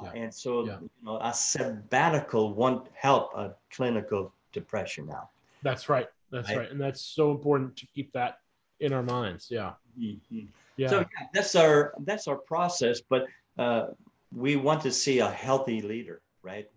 Yeah, 0.03 0.11
and 0.13 0.33
so, 0.33 0.65
yeah. 0.65 0.77
you 0.81 0.89
know, 1.03 1.17
a 1.21 1.33
sabbatical 1.33 2.53
won't 2.53 2.87
help 2.93 3.33
a 3.35 3.55
clinical 3.71 4.33
depression 4.51 5.05
now. 5.07 5.29
That's 5.63 5.89
right. 5.89 6.07
That's 6.31 6.49
I- 6.49 6.57
right. 6.57 6.71
And 6.71 6.79
that's 6.79 7.01
so 7.01 7.31
important 7.31 7.75
to 7.77 7.87
keep 7.87 8.11
that 8.13 8.39
in 8.79 8.93
our 8.93 9.03
minds. 9.03 9.47
Yeah. 9.49 9.73
Yeah. 9.97 10.89
So 10.89 10.99
yeah, 10.99 11.27
that's 11.33 11.55
our 11.55 11.93
that's 11.99 12.27
our 12.27 12.35
process, 12.35 12.99
but 12.99 13.27
uh, 13.57 13.87
we 14.35 14.57
want 14.57 14.81
to 14.81 14.91
see 14.91 15.19
a 15.19 15.29
healthy 15.29 15.81
leader, 15.81 16.21
right? 16.43 16.69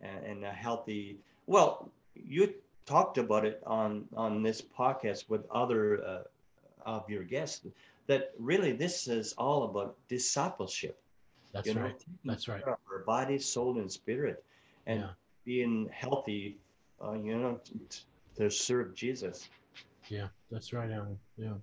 And, 0.00 0.24
and 0.26 0.44
a 0.44 0.50
healthy. 0.50 1.18
Well, 1.46 1.92
you 2.14 2.54
talked 2.86 3.18
about 3.18 3.44
it 3.44 3.62
on 3.64 4.06
on 4.16 4.42
this 4.42 4.60
podcast 4.60 5.28
with 5.28 5.42
other 5.50 6.04
uh, 6.04 6.22
of 6.84 7.08
your 7.08 7.22
guests 7.22 7.64
that 8.08 8.32
really 8.38 8.72
this 8.72 9.06
is 9.06 9.32
all 9.38 9.62
about 9.64 9.96
discipleship. 10.08 10.98
That's 11.52 11.66
you 11.68 11.74
know, 11.74 11.82
right. 11.82 12.04
That's 12.24 12.48
right. 12.48 12.62
our 12.64 12.78
body, 13.06 13.38
soul, 13.38 13.78
and 13.78 13.90
spirit, 13.90 14.44
and 14.86 15.00
Yeah. 15.00 15.10
being 15.44 15.88
healthy. 15.92 16.58
Uh, 17.02 17.12
you 17.12 17.36
know, 17.38 17.58
t- 17.64 18.02
to 18.36 18.50
serve 18.50 18.94
Jesus. 18.94 19.48
Yeah. 20.08 20.28
That's 20.50 20.72
right, 20.72 20.90
Alan. 20.90 21.18
Yeah. 21.36 21.54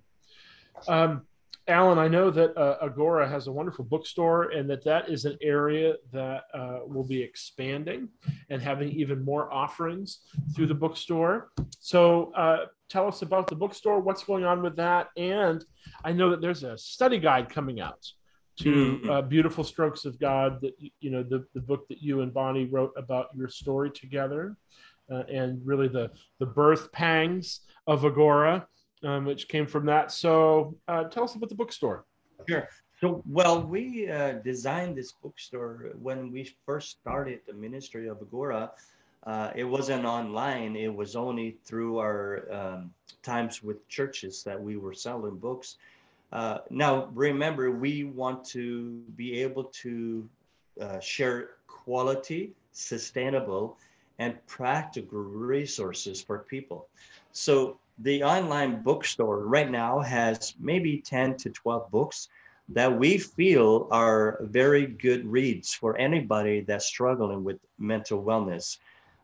Um, 0.88 1.26
Alan, 1.68 1.98
I 1.98 2.08
know 2.08 2.30
that 2.30 2.56
uh, 2.56 2.78
Agora 2.80 3.28
has 3.28 3.46
a 3.46 3.52
wonderful 3.52 3.84
bookstore 3.84 4.50
and 4.50 4.68
that 4.70 4.82
that 4.84 5.10
is 5.10 5.26
an 5.26 5.36
area 5.42 5.94
that 6.12 6.44
uh, 6.54 6.78
will 6.86 7.04
be 7.04 7.22
expanding 7.22 8.08
and 8.48 8.62
having 8.62 8.90
even 8.90 9.22
more 9.22 9.52
offerings 9.52 10.20
through 10.56 10.66
the 10.66 10.74
bookstore. 10.74 11.50
So 11.78 12.32
uh, 12.32 12.66
tell 12.88 13.06
us 13.06 13.20
about 13.20 13.48
the 13.48 13.54
bookstore, 13.54 14.00
what's 14.00 14.24
going 14.24 14.44
on 14.44 14.62
with 14.62 14.76
that. 14.76 15.08
And 15.18 15.62
I 16.04 16.12
know 16.12 16.30
that 16.30 16.40
there's 16.40 16.64
a 16.64 16.76
study 16.78 17.18
guide 17.18 17.50
coming 17.50 17.80
out 17.80 18.10
to 18.58 19.00
Mhm. 19.02 19.08
uh, 19.10 19.22
Beautiful 19.22 19.64
Strokes 19.64 20.04
of 20.04 20.18
God, 20.18 20.60
that, 20.62 20.74
you 21.00 21.10
know, 21.10 21.22
the, 21.22 21.46
the 21.54 21.60
book 21.60 21.86
that 21.88 22.02
you 22.02 22.20
and 22.22 22.32
Bonnie 22.32 22.66
wrote 22.66 22.92
about 22.96 23.28
your 23.34 23.48
story 23.48 23.90
together. 23.90 24.56
Uh, 25.10 25.24
and 25.30 25.64
really 25.64 25.88
the 25.88 26.10
the 26.38 26.44
birth 26.44 26.92
pangs 26.92 27.60
of 27.86 28.04
Agora, 28.04 28.68
um, 29.02 29.24
which 29.24 29.48
came 29.48 29.66
from 29.66 29.86
that. 29.86 30.12
So 30.12 30.76
uh, 30.86 31.04
tell 31.04 31.24
us 31.24 31.34
about 31.34 31.48
the 31.48 31.54
bookstore. 31.54 32.04
Sure. 32.46 32.68
So, 33.00 33.22
well, 33.26 33.62
we 33.62 34.10
uh, 34.10 34.32
designed 34.44 34.98
this 34.98 35.12
bookstore 35.12 35.92
when 35.98 36.30
we 36.30 36.54
first 36.66 36.90
started 37.00 37.40
the 37.46 37.54
ministry 37.54 38.06
of 38.08 38.20
Agora. 38.20 38.72
Uh, 39.24 39.50
it 39.56 39.64
wasn't 39.64 40.04
online, 40.04 40.76
it 40.76 40.94
was 40.94 41.16
only 41.16 41.56
through 41.64 41.98
our 41.98 42.44
um, 42.52 42.92
times 43.22 43.62
with 43.62 43.88
churches 43.88 44.42
that 44.42 44.60
we 44.60 44.76
were 44.76 44.92
selling 44.92 45.38
books. 45.38 45.78
Uh, 46.32 46.58
now, 46.70 47.08
remember, 47.14 47.70
we 47.70 48.04
want 48.04 48.44
to 48.44 49.02
be 49.16 49.40
able 49.40 49.64
to 49.64 50.28
uh, 50.80 51.00
share 51.00 51.50
quality, 51.66 52.52
sustainable, 52.72 53.78
and 54.18 54.34
practical 54.46 55.20
resources 55.20 56.20
for 56.20 56.40
people. 56.40 56.88
So, 57.32 57.78
the 58.00 58.22
online 58.22 58.82
bookstore 58.82 59.40
right 59.40 59.70
now 59.70 59.98
has 60.00 60.54
maybe 60.60 60.98
10 60.98 61.36
to 61.38 61.50
12 61.50 61.90
books 61.90 62.28
that 62.68 62.96
we 62.96 63.18
feel 63.18 63.88
are 63.90 64.38
very 64.42 64.86
good 64.86 65.26
reads 65.26 65.72
for 65.74 65.96
anybody 65.96 66.60
that's 66.60 66.86
struggling 66.86 67.42
with 67.42 67.58
mental 67.78 68.22
wellness. 68.22 68.78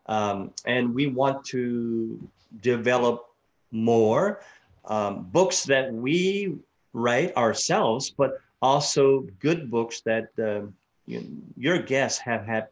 Um, 0.07 0.51
and 0.65 0.93
we 0.93 1.07
want 1.07 1.45
to 1.45 2.19
develop 2.61 3.27
more 3.71 4.41
um, 4.85 5.23
books 5.31 5.63
that 5.65 5.93
we 5.93 6.57
write 6.95 7.35
ourselves, 7.35 8.09
but 8.09 8.39
also 8.61 9.27
good 9.39 9.69
books 9.69 10.01
that 10.01 10.27
uh, 10.39 10.65
you, 11.05 11.19
your 11.57 11.79
guests 11.79 12.19
have 12.19 12.45
had 12.45 12.67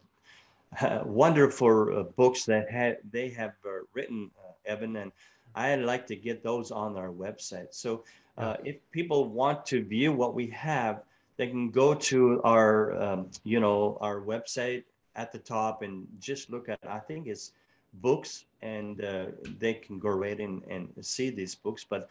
uh, 0.80 1.00
wonderful 1.04 1.98
uh, 1.98 2.02
books 2.16 2.44
that 2.46 2.70
had 2.70 2.98
they 3.12 3.28
have 3.28 3.52
uh, 3.66 3.84
written, 3.92 4.30
uh, 4.40 4.52
Evan, 4.64 4.96
and 4.96 5.12
I'd 5.54 5.80
like 5.80 6.06
to 6.08 6.16
get 6.16 6.42
those 6.42 6.70
on 6.70 6.96
our 6.96 7.10
website. 7.10 7.70
So 7.70 8.02
uh, 8.38 8.56
if 8.64 8.76
people 8.90 9.28
want 9.28 9.66
to 9.66 9.84
view 9.84 10.12
what 10.12 10.34
we 10.34 10.48
have, 10.48 11.02
they 11.36 11.46
can 11.46 11.70
go 11.70 11.94
to 11.94 12.40
our, 12.42 13.00
um, 13.00 13.30
you 13.44 13.60
know, 13.60 13.98
our 14.00 14.20
website 14.20 14.84
at 15.14 15.32
the 15.32 15.38
top 15.38 15.82
and 15.82 16.06
just 16.18 16.50
look 16.50 16.68
at. 16.68 16.78
I 16.88 16.98
think 16.98 17.26
it's 17.26 17.52
books, 18.00 18.46
and 18.62 19.04
uh, 19.04 19.26
they 19.60 19.74
can 19.74 19.98
go 19.98 20.08
right 20.08 20.40
in 20.40 20.62
and 20.68 20.88
see 21.02 21.30
these 21.30 21.54
books. 21.54 21.84
But 21.88 22.08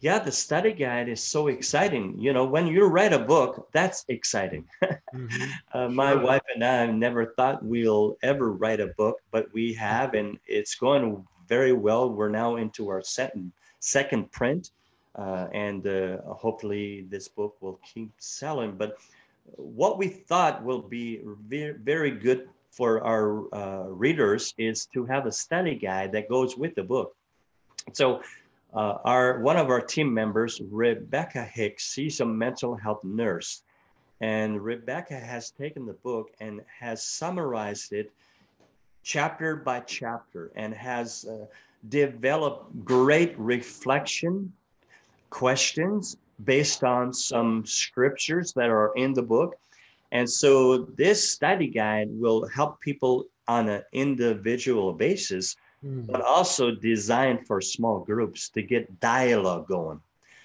yeah, 0.00 0.18
the 0.18 0.30
study 0.32 0.72
guide 0.72 1.08
is 1.08 1.22
so 1.22 1.48
exciting. 1.48 2.18
You 2.18 2.32
know, 2.32 2.44
when 2.44 2.66
you 2.66 2.84
write 2.86 3.12
a 3.12 3.18
book, 3.18 3.68
that's 3.72 4.04
exciting. 4.08 4.64
Mhm. 5.14 5.48
Uh, 5.72 5.88
my 5.88 6.12
Sure. 6.12 6.22
wife 6.28 6.42
and 6.54 6.62
I 6.62 6.86
never 6.86 7.32
thought 7.36 7.62
we'll 7.64 8.16
ever 8.22 8.52
write 8.52 8.80
a 8.80 8.88
book, 8.98 9.16
but 9.30 9.46
we 9.54 9.72
have, 9.74 10.12
and 10.14 10.38
it's 10.46 10.74
going 10.74 11.24
very 11.48 11.72
well. 11.72 12.10
We're 12.10 12.28
now 12.42 12.56
into 12.56 12.88
our 12.92 13.02
second 13.02 13.52
second 13.80 14.30
print, 14.32 14.70
uh, 15.14 15.46
and 15.52 15.86
uh, 15.86 16.18
hopefully 16.44 17.06
this 17.08 17.28
book 17.28 17.54
will 17.62 17.78
keep 17.94 18.10
selling. 18.18 18.76
But 18.76 18.90
what 19.78 19.96
we 19.96 20.08
thought 20.28 20.64
will 20.64 20.82
be 20.82 21.22
very, 21.48 21.72
very 21.92 22.10
good 22.10 22.48
for 22.70 22.90
our 23.12 23.26
uh, 23.54 23.86
readers 24.04 24.52
is 24.58 24.86
to 24.94 25.06
have 25.06 25.24
a 25.26 25.32
study 25.32 25.74
guide 25.76 26.10
that 26.12 26.28
goes 26.28 26.56
with 26.58 26.74
the 26.74 26.82
book. 26.84 27.14
So. 27.94 28.20
Uh, 28.76 28.98
our 29.06 29.40
one 29.40 29.56
of 29.56 29.70
our 29.70 29.80
team 29.80 30.12
members, 30.12 30.60
Rebecca 30.70 31.42
Hicks, 31.42 31.94
she's 31.94 32.20
a 32.20 32.26
mental 32.26 32.76
health 32.76 33.02
nurse, 33.02 33.62
and 34.20 34.62
Rebecca 34.62 35.18
has 35.18 35.50
taken 35.50 35.86
the 35.86 35.94
book 35.94 36.30
and 36.40 36.60
has 36.78 37.02
summarized 37.02 37.94
it 37.94 38.12
chapter 39.02 39.56
by 39.56 39.80
chapter 39.80 40.52
and 40.56 40.74
has 40.74 41.24
uh, 41.24 41.46
developed 41.88 42.84
great 42.84 43.34
reflection 43.38 44.52
questions 45.30 46.18
based 46.44 46.84
on 46.84 47.14
some 47.14 47.64
scriptures 47.64 48.52
that 48.52 48.68
are 48.68 48.92
in 48.96 49.14
the 49.14 49.22
book. 49.22 49.56
And 50.12 50.28
so 50.28 50.84
this 50.98 51.30
study 51.32 51.68
guide 51.68 52.08
will 52.10 52.46
help 52.48 52.80
people 52.82 53.24
on 53.48 53.70
an 53.70 53.84
individual 53.92 54.92
basis, 54.92 55.56
Mm. 55.84 56.06
but 56.06 56.22
also 56.22 56.70
designed 56.70 57.46
for 57.46 57.60
small 57.60 58.00
groups 58.00 58.48
to 58.48 58.62
get 58.62 58.98
dialogue 58.98 59.68
going 59.68 60.00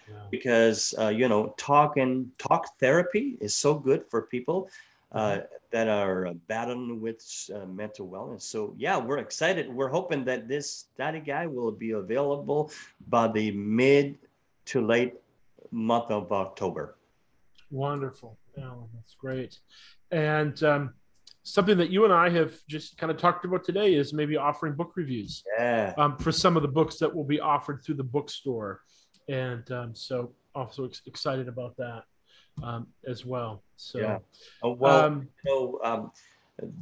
Yeah. 0.10 0.16
because 0.30 0.94
uh, 1.00 1.08
you 1.08 1.28
know 1.32 1.54
talking 1.58 2.30
talk 2.38 2.64
therapy 2.80 3.38
is 3.40 3.56
so 3.56 3.72
good 3.88 4.02
for 4.12 4.24
people 4.24 4.68
uh, 5.14 5.40
that 5.72 5.88
are 5.88 6.28
uh, 6.28 6.34
battling 6.52 7.00
with 7.00 7.24
uh, 7.56 7.66
mental 7.66 8.06
wellness 8.14 8.42
so 8.44 8.74
yeah 8.78 8.98
we're 8.98 9.20
excited 9.28 9.64
we're 9.78 9.94
hoping 10.00 10.26
that 10.26 10.50
this 10.52 10.68
study 10.92 11.22
guide 11.22 11.50
will 11.58 11.72
be 11.72 11.92
available 11.92 12.70
by 13.08 13.26
the 13.38 13.52
mid 13.52 14.18
to 14.66 14.82
late 14.94 15.14
month 15.72 16.12
of 16.12 16.32
october 16.32 16.96
Wonderful, 17.72 18.38
Alan. 18.58 18.90
That's 18.94 19.16
great. 19.16 19.60
And 20.12 20.62
um, 20.64 20.94
something 21.44 21.78
that 21.78 21.90
you 21.90 22.06
and 22.06 22.14
I 22.14 22.30
have 22.30 22.54
just 22.68 22.98
kind 22.98 23.12
of 23.12 23.18
talked 23.18 23.46
about 23.46 23.64
today 23.64 23.96
is 23.96 24.14
maybe 24.14 24.38
offering 24.38 24.74
book 24.74 24.94
reviews 24.96 25.44
yeah 25.58 25.94
um, 25.98 26.18
for 26.18 26.32
some 26.32 26.56
of 26.56 26.62
the 26.62 26.68
books 26.68 26.98
that 26.98 27.14
will 27.14 27.24
be 27.24 27.40
offered 27.40 27.84
through 27.84 27.96
the 27.96 28.04
bookstore. 28.04 28.82
And 29.30 29.70
um, 29.72 29.96
so, 29.96 30.34
also 30.54 30.86
ex- 30.86 31.02
excited 31.06 31.48
about 31.48 31.78
that 31.78 32.04
um, 32.64 32.88
as 33.08 33.26
well. 33.26 33.64
So, 33.78 34.00
Yeah. 34.00 34.20
Oh, 34.62 34.72
well 34.72 35.06
um, 35.06 35.28
you 35.46 35.52
know, 35.52 35.80
um, 35.84 36.12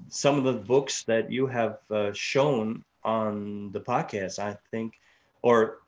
some 0.10 0.38
of 0.38 0.44
the 0.44 0.54
books 0.54 1.04
that 1.04 1.32
you 1.32 1.48
have 1.48 1.78
uh, 1.92 2.12
shown 2.14 2.84
on 3.04 3.72
the 3.72 3.80
podcast, 3.80 4.40
I 4.40 4.58
think, 4.72 4.94
or 5.42 5.80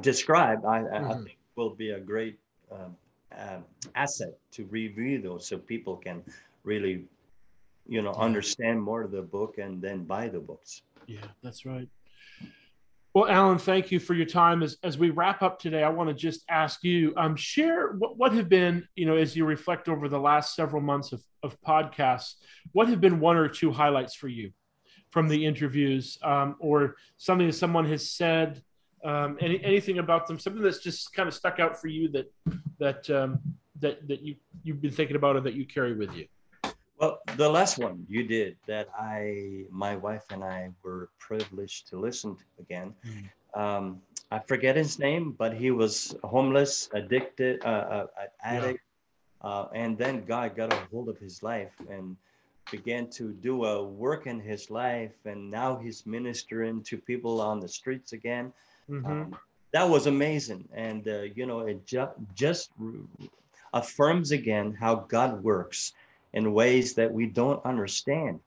described, 0.00 0.64
I, 0.64 0.80
mm-hmm. 0.80 1.10
I 1.10 1.14
think 1.14 1.36
will 1.56 1.74
be 1.74 1.90
a 1.90 2.00
great 2.00 2.38
um, 2.72 2.96
uh, 3.36 3.58
asset 3.94 4.34
to 4.52 4.64
review 4.66 5.20
those 5.20 5.46
so 5.46 5.58
people 5.58 5.96
can 5.96 6.22
really, 6.64 7.04
you 7.86 8.02
know, 8.02 8.12
understand 8.12 8.82
more 8.82 9.02
of 9.02 9.10
the 9.10 9.22
book 9.22 9.58
and 9.58 9.82
then 9.82 10.04
buy 10.04 10.28
the 10.28 10.40
books. 10.40 10.82
Yeah, 11.06 11.26
that's 11.42 11.66
right. 11.66 11.88
Well, 13.14 13.28
Alan, 13.28 13.58
thank 13.58 13.92
you 13.92 14.00
for 14.00 14.14
your 14.14 14.26
time. 14.26 14.62
As, 14.64 14.76
as 14.82 14.98
we 14.98 15.10
wrap 15.10 15.40
up 15.40 15.60
today, 15.60 15.84
I 15.84 15.88
want 15.88 16.08
to 16.08 16.14
just 16.14 16.42
ask 16.48 16.82
you, 16.82 17.14
um, 17.16 17.36
share 17.36 17.92
what, 17.92 18.16
what 18.16 18.32
have 18.32 18.48
been, 18.48 18.88
you 18.96 19.06
know, 19.06 19.16
as 19.16 19.36
you 19.36 19.44
reflect 19.44 19.88
over 19.88 20.08
the 20.08 20.18
last 20.18 20.56
several 20.56 20.82
months 20.82 21.12
of, 21.12 21.22
of 21.44 21.56
podcasts, 21.60 22.34
what 22.72 22.88
have 22.88 23.00
been 23.00 23.20
one 23.20 23.36
or 23.36 23.46
two 23.48 23.70
highlights 23.70 24.16
for 24.16 24.26
you 24.26 24.50
from 25.10 25.28
the 25.28 25.46
interviews 25.46 26.18
um, 26.24 26.56
or 26.58 26.96
something 27.16 27.46
that 27.46 27.52
someone 27.52 27.84
has 27.84 28.10
said, 28.10 28.60
um, 29.04 29.38
any, 29.40 29.62
anything 29.62 29.98
about 29.98 30.26
them, 30.26 30.36
something 30.36 30.62
that's 30.62 30.80
just 30.80 31.14
kind 31.14 31.28
of 31.28 31.34
stuck 31.34 31.60
out 31.60 31.80
for 31.80 31.86
you 31.86 32.08
that, 32.08 32.32
that, 32.80 33.08
um, 33.10 33.38
that, 33.78 34.08
that 34.08 34.22
you, 34.22 34.34
you've 34.64 34.82
been 34.82 34.90
thinking 34.90 35.14
about 35.14 35.36
or 35.36 35.40
that 35.40 35.54
you 35.54 35.66
carry 35.66 35.94
with 35.94 36.12
you? 36.16 36.26
Well, 36.98 37.18
the 37.36 37.48
last 37.48 37.78
one 37.78 38.06
you 38.08 38.22
did 38.22 38.56
that 38.66 38.88
I, 38.96 39.64
my 39.70 39.96
wife 39.96 40.24
and 40.30 40.44
I 40.44 40.70
were 40.82 41.08
privileged 41.18 41.88
to 41.88 41.98
listen 41.98 42.36
to 42.36 42.44
again. 42.60 42.94
Mm. 43.04 43.60
Um, 43.60 44.02
I 44.30 44.38
forget 44.38 44.76
his 44.76 44.98
name, 44.98 45.32
but 45.32 45.54
he 45.54 45.70
was 45.70 46.14
homeless, 46.24 46.88
addicted, 46.92 47.64
uh, 47.64 47.68
uh, 47.68 48.06
addict, 48.42 48.80
yeah. 49.42 49.48
uh, 49.48 49.68
and 49.74 49.98
then 49.98 50.24
God 50.24 50.56
got 50.56 50.72
a 50.72 50.76
hold 50.90 51.08
of 51.08 51.18
his 51.18 51.42
life 51.42 51.74
and 51.90 52.16
began 52.70 53.08
to 53.10 53.32
do 53.32 53.64
a 53.64 53.84
work 53.84 54.26
in 54.26 54.40
his 54.40 54.70
life, 54.70 55.14
and 55.24 55.50
now 55.50 55.76
he's 55.76 56.06
ministering 56.06 56.82
to 56.84 56.96
people 56.98 57.40
on 57.40 57.60
the 57.60 57.68
streets 57.68 58.12
again. 58.12 58.52
Mm-hmm. 58.90 59.06
Um, 59.06 59.36
that 59.72 59.88
was 59.88 60.06
amazing, 60.06 60.68
and 60.72 61.06
uh, 61.06 61.22
you 61.34 61.46
know, 61.46 61.60
it 61.60 61.86
ju- 61.86 62.16
just 62.34 62.70
affirms 63.72 64.30
again 64.30 64.72
how 64.72 64.94
God 64.94 65.42
works 65.42 65.92
in 66.34 66.52
ways 66.52 66.94
that 66.94 67.10
we 67.12 67.26
don't 67.26 67.64
understand. 67.64 68.40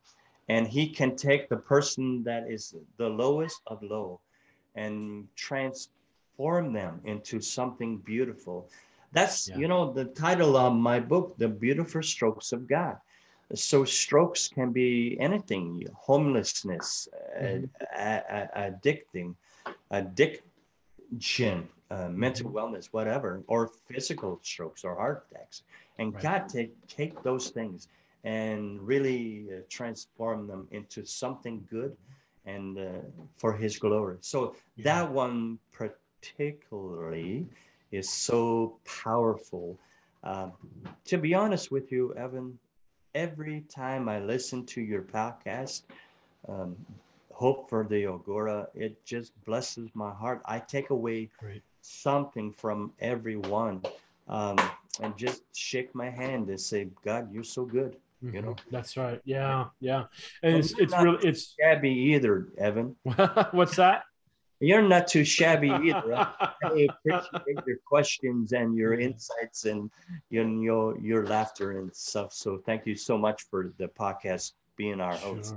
And 0.49 0.67
he 0.67 0.89
can 0.89 1.15
take 1.15 1.49
the 1.49 1.57
person 1.57 2.23
that 2.23 2.49
is 2.49 2.75
the 2.97 3.09
lowest 3.09 3.61
of 3.67 3.81
low 3.81 4.21
and 4.75 5.27
transform 5.35 6.73
them 6.73 7.01
into 7.03 7.41
something 7.41 7.97
beautiful. 7.97 8.69
That's, 9.11 9.49
yeah. 9.49 9.57
you 9.57 9.67
know, 9.67 9.91
the 9.91 10.05
title 10.05 10.55
of 10.55 10.75
my 10.75 10.99
book, 10.99 11.35
The 11.37 11.47
Beautiful 11.47 12.03
Strokes 12.03 12.51
of 12.51 12.67
God. 12.67 12.97
So 13.55 13.85
strokes 13.85 14.49
can 14.49 14.73
be 14.73 15.17
anything, 15.19 15.87
homelessness, 15.95 17.07
mm-hmm. 17.41 17.65
addicting, 17.97 19.35
addiction, 19.89 21.69
uh, 21.89 22.09
mental 22.09 22.51
wellness, 22.51 22.87
whatever, 22.87 23.43
or 23.47 23.71
physical 23.87 24.39
strokes 24.43 24.83
or 24.83 24.95
heart 24.95 25.27
attacks. 25.31 25.63
And 25.99 26.13
right. 26.13 26.23
God 26.23 26.49
take 26.49 26.87
take 26.87 27.23
those 27.23 27.49
things 27.49 27.87
and 28.23 28.81
really 28.81 29.47
uh, 29.49 29.61
transform 29.69 30.47
them 30.47 30.67
into 30.71 31.05
something 31.05 31.65
good 31.69 31.95
and 32.45 32.77
uh, 32.77 32.83
for 33.37 33.53
His 33.53 33.77
glory. 33.77 34.17
So 34.21 34.55
yeah. 34.75 34.83
that 34.85 35.11
one 35.11 35.59
particularly 35.71 37.45
is 37.91 38.09
so 38.09 38.77
powerful. 39.03 39.77
Uh, 40.23 40.49
to 41.05 41.17
be 41.17 41.33
honest 41.33 41.71
with 41.71 41.91
you, 41.91 42.13
Evan, 42.15 42.59
every 43.15 43.61
time 43.69 44.09
I 44.09 44.19
listen 44.19 44.65
to 44.67 44.81
your 44.81 45.03
podcast, 45.03 45.83
um, 46.47 46.75
Hope 47.31 47.69
for 47.69 47.85
the 47.87 48.07
Agora, 48.07 48.67
it 48.73 49.05
just 49.05 49.31
blesses 49.45 49.91
my 49.93 50.11
heart. 50.11 50.41
I 50.45 50.57
take 50.57 50.89
away 50.89 51.29
Great. 51.39 51.61
Something 51.87 52.51
from 52.51 52.91
everyone 52.99 53.81
um, 54.27 54.57
and 55.01 55.15
just 55.17 55.43
shake 55.55 55.95
my 55.95 56.09
hand 56.09 56.49
and 56.49 56.59
say, 56.59 56.89
God, 57.05 57.31
you're 57.31 57.43
so 57.43 57.65
good. 57.65 57.95
Mm-hmm. 58.23 58.35
You 58.35 58.41
know, 58.41 58.55
that's 58.71 58.97
right. 58.97 59.21
Yeah, 59.25 59.65
yeah. 59.79 60.05
And 60.41 60.55
it's 60.55 60.77
it's 60.79 60.93
really 60.99 61.27
it's 61.27 61.55
shabby 61.59 61.91
either, 61.91 62.47
Evan. 62.57 62.95
What's 63.51 63.75
that? 63.75 64.03
You're 64.59 64.81
not 64.81 65.07
too 65.07 65.23
shabby 65.23 65.69
either. 65.69 66.15
I 66.15 66.53
appreciate 66.63 67.59
your 67.67 67.77
questions 67.85 68.53
and 68.53 68.75
your 68.75 68.95
insights 68.99 69.65
and 69.65 69.91
your 70.31 70.47
your 70.47 70.99
your 70.99 71.27
laughter 71.27 71.79
and 71.79 71.95
stuff. 71.95 72.33
So 72.33 72.57
thank 72.65 72.87
you 72.87 72.95
so 72.95 73.19
much 73.19 73.43
for 73.51 73.71
the 73.77 73.87
podcast 73.87 74.53
being 74.75 74.99
our 74.99 75.15
host. 75.15 75.53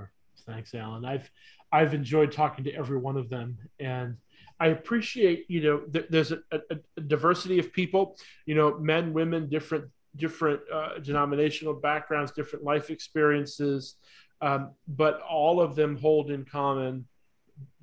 Thanks, 0.47 0.75
Alan. 0.75 1.07
I've 1.07 1.31
I've 1.73 1.95
enjoyed 1.95 2.31
talking 2.31 2.62
to 2.64 2.75
every 2.75 2.99
one 2.99 3.16
of 3.16 3.31
them, 3.31 3.57
and 3.79 4.19
I 4.61 4.68
appreciate, 4.68 5.46
you 5.49 5.62
know, 5.62 5.79
th- 5.79 6.07
there's 6.11 6.33
a, 6.33 6.40
a, 6.53 6.61
a, 6.96 7.01
diversity 7.01 7.59
of 7.59 7.73
people, 7.73 8.16
you 8.44 8.55
know, 8.55 8.79
men, 8.79 9.14
women, 9.14 9.49
different 9.49 9.87
different 10.16 10.61
uh, 10.73 10.99
denominational 10.99 11.73
backgrounds, 11.75 12.33
different 12.33 12.64
life 12.64 12.90
experiences, 12.90 13.96
um, 14.42 14.73
but 14.88 15.20
all 15.23 15.61
of 15.61 15.77
them 15.77 15.96
hold 15.96 16.31
in 16.31 16.44
common, 16.44 17.07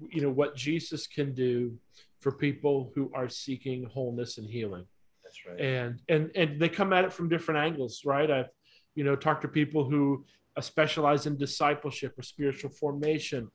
you 0.10 0.22
know, 0.22 0.30
what 0.30 0.56
Jesus 0.56 1.08
can 1.08 1.34
do 1.34 1.78
for 2.20 2.32
people 2.32 2.92
who 2.96 3.12
are 3.14 3.30
seeking 3.30 3.86
wholeness 3.86 4.38
and 4.38 4.50
healing. 4.50 4.86
That's 5.24 5.46
right. 5.48 5.60
And 5.60 6.02
and 6.10 6.32
and 6.36 6.60
they 6.60 6.70
come 6.70 6.94
at 6.94 7.06
it 7.06 7.14
from 7.14 7.30
different 7.30 7.60
angles, 7.60 8.04
right? 8.06 8.30
I've, 8.30 8.50
you 8.96 9.04
know, 9.04 9.16
talked 9.16 9.42
to 9.44 9.48
people 9.48 9.90
who 9.90 10.26
specialize 10.60 11.28
in 11.28 11.38
discipleship 11.38 12.18
or 12.18 12.24
spiritual 12.24 12.72
formation 12.72 13.50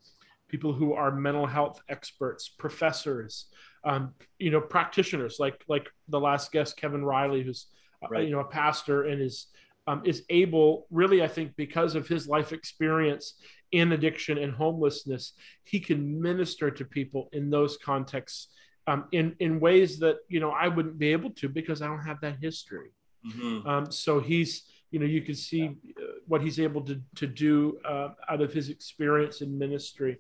people 0.53 0.73
who 0.73 0.93
are 0.93 1.11
mental 1.11 1.47
health 1.47 1.81
experts, 1.89 2.49
professors, 2.49 3.47
um, 3.85 4.15
you 4.39 4.51
know, 4.51 4.61
practitioners 4.61 5.39
like 5.41 5.61
like 5.67 5.89
the 6.09 6.21
last 6.21 6.53
guest, 6.53 6.77
Kevin 6.77 7.05
Riley, 7.05 7.43
who's 7.43 7.67
uh, 8.05 8.09
right. 8.11 8.21
uh, 8.21 8.25
you 8.25 8.31
know 8.31 8.41
a 8.41 8.45
pastor 8.45 9.05
and 9.05 9.21
is 9.21 9.47
um, 9.89 10.03
is 10.05 10.23
able 10.29 10.87
really, 10.91 11.23
I 11.23 11.29
think, 11.29 11.57
because 11.57 11.97
of 11.97 12.07
his 12.07 12.29
life 12.29 12.53
experience 12.53 13.35
in 13.73 13.93
addiction 13.93 14.39
and 14.39 14.53
homelessness, 14.53 15.33
he 15.65 15.81
can 15.81 16.21
minister 16.21 16.71
to 16.71 16.85
people 16.85 17.29
in 17.33 17.51
those 17.51 17.79
contexts 17.79 18.49
um, 18.87 19.07
in 19.11 19.35
in 19.41 19.59
ways 19.59 19.99
that 20.01 20.19
you 20.29 20.39
know 20.39 20.51
I 20.51 20.69
wouldn't 20.69 20.99
be 20.99 21.13
able 21.13 21.31
to 21.31 21.49
because 21.49 21.83
I 21.83 21.87
don't 21.87 22.05
have 22.05 22.21
that 22.21 22.37
history. 22.41 22.91
Mm-hmm. 23.27 23.67
Um, 23.67 23.91
so 23.91 24.21
he's 24.21 24.65
you 24.91 25.01
know 25.01 25.07
you 25.07 25.23
can 25.23 25.35
see 25.35 25.65
uh, 25.67 26.12
what 26.27 26.43
he's 26.43 26.61
able 26.61 26.83
to 26.83 27.01
to 27.17 27.27
do 27.27 27.79
uh, 27.85 28.11
out 28.29 28.41
of 28.41 28.53
his 28.53 28.69
experience 28.69 29.41
in 29.41 29.57
ministry. 29.59 30.19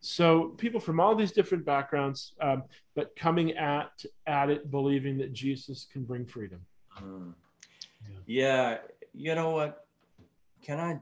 So 0.00 0.54
people 0.58 0.80
from 0.80 1.00
all 1.00 1.14
these 1.14 1.32
different 1.32 1.64
backgrounds, 1.64 2.34
um, 2.40 2.64
but 2.94 3.16
coming 3.16 3.52
at 3.52 4.04
at 4.26 4.50
it 4.50 4.70
believing 4.70 5.18
that 5.18 5.32
Jesus 5.32 5.86
can 5.90 6.04
bring 6.04 6.26
freedom. 6.26 6.60
Mm. 7.00 7.34
Yeah. 8.26 8.70
yeah, 8.70 8.78
you 9.12 9.34
know 9.34 9.50
what? 9.50 9.86
Can 10.62 10.78
I? 10.78 10.98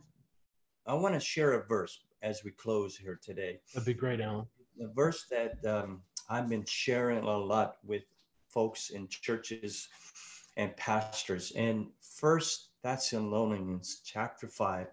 I 0.86 0.94
want 0.94 1.14
to 1.14 1.20
share 1.20 1.52
a 1.54 1.66
verse 1.66 2.00
as 2.22 2.44
we 2.44 2.50
close 2.50 2.96
here 2.96 3.18
today. 3.22 3.60
That'd 3.72 3.86
be 3.86 3.94
great, 3.94 4.20
Alan. 4.20 4.46
The 4.78 4.90
verse 4.94 5.26
that 5.30 5.64
um, 5.66 6.02
I've 6.28 6.48
been 6.48 6.64
sharing 6.66 7.24
a 7.24 7.38
lot 7.38 7.76
with 7.84 8.02
folks 8.48 8.90
in 8.90 9.08
churches 9.08 9.88
and 10.56 10.76
pastors. 10.76 11.52
And 11.56 11.86
First 12.00 12.70
Thessalonians 12.84 14.02
chapter 14.04 14.46
five 14.46 14.88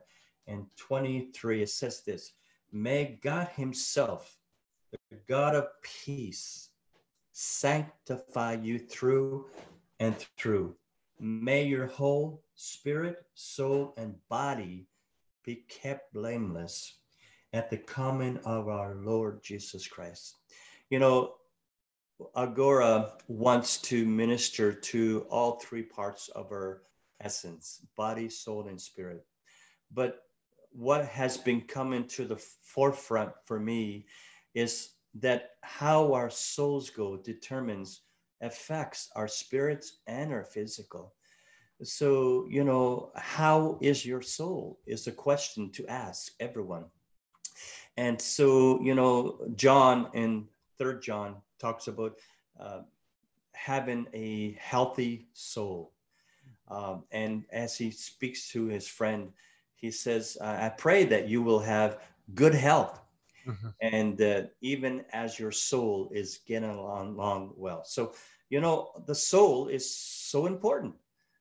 and 0.47 0.65
twenty-three, 0.77 1.61
it 1.61 1.69
says 1.69 2.03
this 2.05 2.31
May 2.71 3.19
God 3.21 3.49
Himself, 3.49 4.37
the 5.09 5.19
God 5.27 5.55
of 5.55 5.67
peace, 5.83 6.69
sanctify 7.33 8.53
you 8.53 8.79
through 8.79 9.47
and 9.99 10.15
through. 10.37 10.73
May 11.19 11.65
your 11.65 11.87
whole 11.87 12.41
spirit, 12.55 13.17
soul, 13.33 13.93
and 13.97 14.15
body 14.29 14.87
be 15.43 15.65
kept 15.67 16.13
blameless 16.13 16.95
at 17.51 17.69
the 17.69 17.77
coming 17.77 18.37
of 18.45 18.69
our 18.69 18.95
Lord 18.95 19.43
Jesus 19.43 19.85
Christ. 19.85 20.37
You 20.89 20.99
know, 20.99 21.33
Agora 22.37 23.13
wants 23.27 23.79
to 23.81 24.05
minister 24.05 24.71
to 24.71 25.25
all 25.29 25.59
three 25.59 25.83
parts 25.83 26.29
of 26.29 26.51
our 26.51 26.83
essence 27.23 27.85
body, 27.95 28.29
soul, 28.29 28.67
and 28.67 28.79
spirit. 28.79 29.25
But 29.93 30.23
what 30.71 31.05
has 31.05 31.37
been 31.37 31.61
coming 31.61 32.07
to 32.07 32.25
the 32.25 32.37
forefront 32.37 33.33
for 33.45 33.59
me 33.59 34.05
is 34.53 34.93
that 35.15 35.51
how 35.61 36.13
our 36.13 36.29
souls 36.29 36.89
go 36.89 37.17
determines 37.17 38.01
affects 38.41 39.09
our 39.15 39.27
spirits 39.27 39.99
and 40.07 40.31
our 40.31 40.43
physical. 40.43 41.13
So 41.83 42.47
you 42.49 42.63
know 42.63 43.11
how 43.15 43.77
is 43.81 44.05
your 44.05 44.21
soul 44.21 44.79
is 44.85 45.07
a 45.07 45.11
question 45.11 45.71
to 45.71 45.87
ask 45.87 46.33
everyone. 46.39 46.85
And 47.97 48.21
so 48.21 48.81
you 48.81 48.95
know 48.95 49.39
john 49.55 50.09
in 50.13 50.47
third 50.77 51.01
john 51.01 51.35
talks 51.59 51.87
about 51.87 52.17
uh, 52.59 52.81
having 53.53 54.07
a 54.13 54.57
healthy 54.59 55.27
soul 55.33 55.91
um, 56.71 57.03
and 57.11 57.43
as 57.51 57.77
he 57.77 57.91
speaks 57.91 58.49
to 58.49 58.65
his 58.65 58.87
friend 58.87 59.31
he 59.81 59.89
says, 59.89 60.37
I 60.39 60.69
pray 60.69 61.05
that 61.05 61.27
you 61.27 61.41
will 61.41 61.59
have 61.59 61.97
good 62.35 62.53
health. 62.53 63.01
Mm-hmm. 63.47 63.69
And 63.81 64.17
that 64.19 64.51
even 64.61 65.03
as 65.11 65.39
your 65.39 65.51
soul 65.51 66.11
is 66.13 66.39
getting 66.45 66.69
along, 66.69 67.15
along 67.15 67.53
well. 67.57 67.81
So, 67.83 68.13
you 68.51 68.61
know, 68.61 68.91
the 69.07 69.15
soul 69.15 69.67
is 69.67 69.89
so 69.89 70.45
important. 70.45 70.93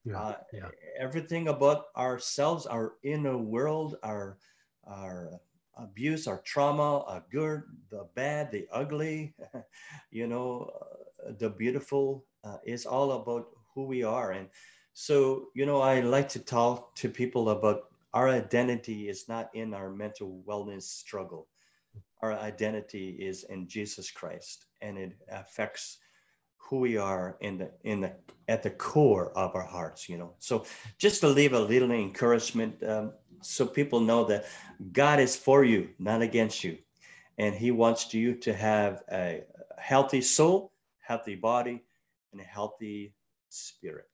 Yeah, 0.07 0.19
uh, 0.19 0.37
yeah. 0.55 0.69
Everything 0.99 1.49
about 1.49 1.93
ourselves, 1.95 2.65
our 2.65 2.95
inner 3.03 3.37
world, 3.37 3.97
our, 4.03 4.39
our 4.87 5.39
abuse, 5.77 6.27
our 6.27 6.39
trauma, 6.39 7.05
our 7.05 7.23
good, 7.31 7.65
the 7.91 8.09
bad, 8.15 8.51
the 8.51 8.67
ugly, 8.73 9.35
you 10.11 10.27
know, 10.27 10.71
uh, 10.81 11.33
the 11.39 11.51
beautiful 11.51 12.25
uh, 12.45 12.57
is 12.65 12.87
all 12.87 13.13
about 13.13 13.49
who 13.75 13.85
we 13.85 14.03
are. 14.03 14.31
And 14.33 14.49
so, 14.93 15.49
you 15.55 15.67
know, 15.67 15.81
I 15.81 16.01
like 16.01 16.29
to 16.31 16.39
talk 16.39 16.95
to 16.97 17.09
people 17.09 17.51
about 17.51 17.85
our 18.13 18.29
identity 18.29 19.09
is 19.09 19.29
not 19.29 19.51
in 19.55 19.73
our 19.73 19.91
mental 19.91 20.43
wellness 20.47 20.83
struggle. 20.83 21.47
Our 22.23 22.33
identity 22.33 23.11
is 23.11 23.45
in 23.45 23.69
Jesus 23.69 24.11
Christ, 24.11 24.67
and 24.83 24.99
it 24.99 25.13
affects 25.31 25.99
who 26.57 26.79
we 26.79 26.97
are 26.97 27.37
in 27.41 27.59
the 27.59 27.71
in 27.85 28.01
the 28.01 28.13
at 28.49 28.63
the 28.63 28.71
core 28.71 29.31
of 29.37 29.55
our 29.55 29.65
hearts. 29.65 30.09
You 30.09 30.19
know, 30.19 30.35
so 30.39 30.67
just 30.99 31.21
to 31.21 31.29
leave 31.29 31.53
a 31.53 31.61
little 31.61 31.93
encouragement, 31.93 32.83
um, 32.83 33.13
so 33.43 33.67
people 33.67 34.01
know 34.01 34.25
that 34.25 34.47
God 34.93 35.21
is 35.21 35.37
for 35.37 35.65
you, 35.65 35.91
not 35.99 36.21
against 36.21 36.63
you, 36.65 36.77
and 37.39 37.55
He 37.55 37.71
wants 37.71 38.13
you 38.13 38.35
to 38.37 38.53
have 38.53 39.03
a 39.11 39.45
healthy 39.79 40.21
soul, 40.21 40.73
healthy 41.01 41.37
body, 41.37 41.83
and 42.33 42.41
a 42.41 42.45
healthy 42.45 43.15
spirit. 43.49 44.07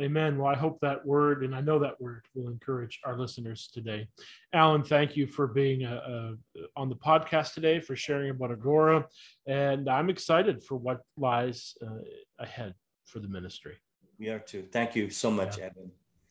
Amen. 0.00 0.38
Well, 0.38 0.46
I 0.46 0.56
hope 0.56 0.78
that 0.80 1.04
word, 1.04 1.44
and 1.44 1.54
I 1.54 1.60
know 1.60 1.78
that 1.78 2.00
word 2.00 2.24
will 2.34 2.48
encourage 2.48 3.00
our 3.04 3.18
listeners 3.18 3.68
today. 3.72 4.08
Alan, 4.52 4.82
thank 4.82 5.16
you 5.16 5.26
for 5.26 5.46
being 5.46 5.84
a, 5.84 6.36
a, 6.56 6.60
on 6.76 6.88
the 6.88 6.96
podcast 6.96 7.54
today, 7.54 7.80
for 7.80 7.96
sharing 7.96 8.30
about 8.30 8.50
Agora, 8.50 9.06
and 9.46 9.88
I'm 9.88 10.08
excited 10.08 10.62
for 10.62 10.76
what 10.76 11.00
lies 11.16 11.74
uh, 11.84 12.00
ahead 12.38 12.74
for 13.04 13.18
the 13.18 13.28
ministry. 13.28 13.76
We 14.18 14.28
are 14.28 14.38
too. 14.38 14.66
Thank 14.72 14.96
you 14.96 15.10
so 15.10 15.30
much, 15.30 15.58
yeah. 15.58 15.66
Evan. 15.66 15.90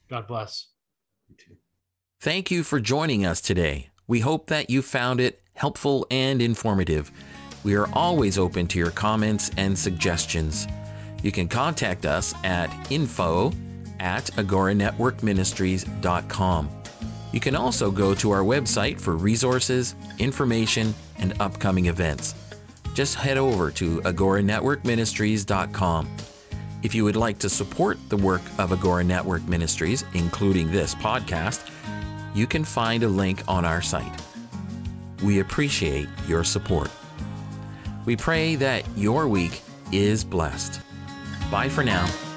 God 0.10 0.28
bless. 0.28 0.68
You 1.28 1.36
too. 1.36 1.56
Thank 2.22 2.52
you 2.52 2.64
for 2.64 2.80
joining 2.80 3.26
us 3.26 3.42
today. 3.42 3.90
We 4.08 4.22
hope 4.22 4.48
that 4.48 4.70
you 4.70 4.82
found 4.82 5.20
it 5.20 5.42
helpful 5.54 6.08
and 6.10 6.42
informative. 6.42 7.12
We 7.64 7.76
are 7.76 7.88
always 7.94 8.38
open 8.38 8.68
to 8.68 8.80
your 8.80 8.92
comments 8.92 9.52
and 9.58 9.78
suggestions. 9.78 10.68
You 11.22 11.32
can 11.32 11.48
contact 11.48 12.06
us 12.06 12.34
at 12.44 12.92
info 12.92 13.54
at 14.00 14.26
agoranetworkministries.com. 14.26 16.70
You 17.32 17.40
can 17.40 17.56
also 17.56 17.92
go 17.92 18.16
to 18.16 18.32
our 18.32 18.42
website 18.42 19.00
for 19.00 19.16
resources, 19.16 19.94
information, 20.18 20.96
and 21.20 21.40
upcoming 21.40 21.86
events. 21.86 22.34
Just 22.94 23.16
head 23.16 23.38
over 23.38 23.72
to 23.72 24.02
agoranetworkministries.com. 24.02 26.10
If 26.82 26.96
you 26.96 27.04
would 27.04 27.18
like 27.18 27.38
to 27.40 27.50
support 27.50 27.98
the 28.08 28.16
work 28.18 28.42
of 28.58 28.72
Agora 28.72 29.04
Network 29.04 29.46
Ministries, 29.48 30.06
including 30.14 30.72
this 30.72 30.96
podcast, 30.96 31.70
you 32.34 32.48
can 32.48 32.64
find 32.64 33.04
a 33.04 33.10
link 33.10 33.44
on 33.48 33.66
our 33.66 33.82
site. 33.82 34.22
We 35.24 35.40
appreciate 35.40 36.08
your 36.28 36.46
support. 36.46 36.90
We 38.06 38.16
pray 38.16 38.56
that 38.56 38.86
your 38.96 39.28
week 39.28 39.62
is 39.92 40.24
blessed. 40.24 40.80
Bye 41.50 41.70
for 41.70 41.84
now. 41.84 42.29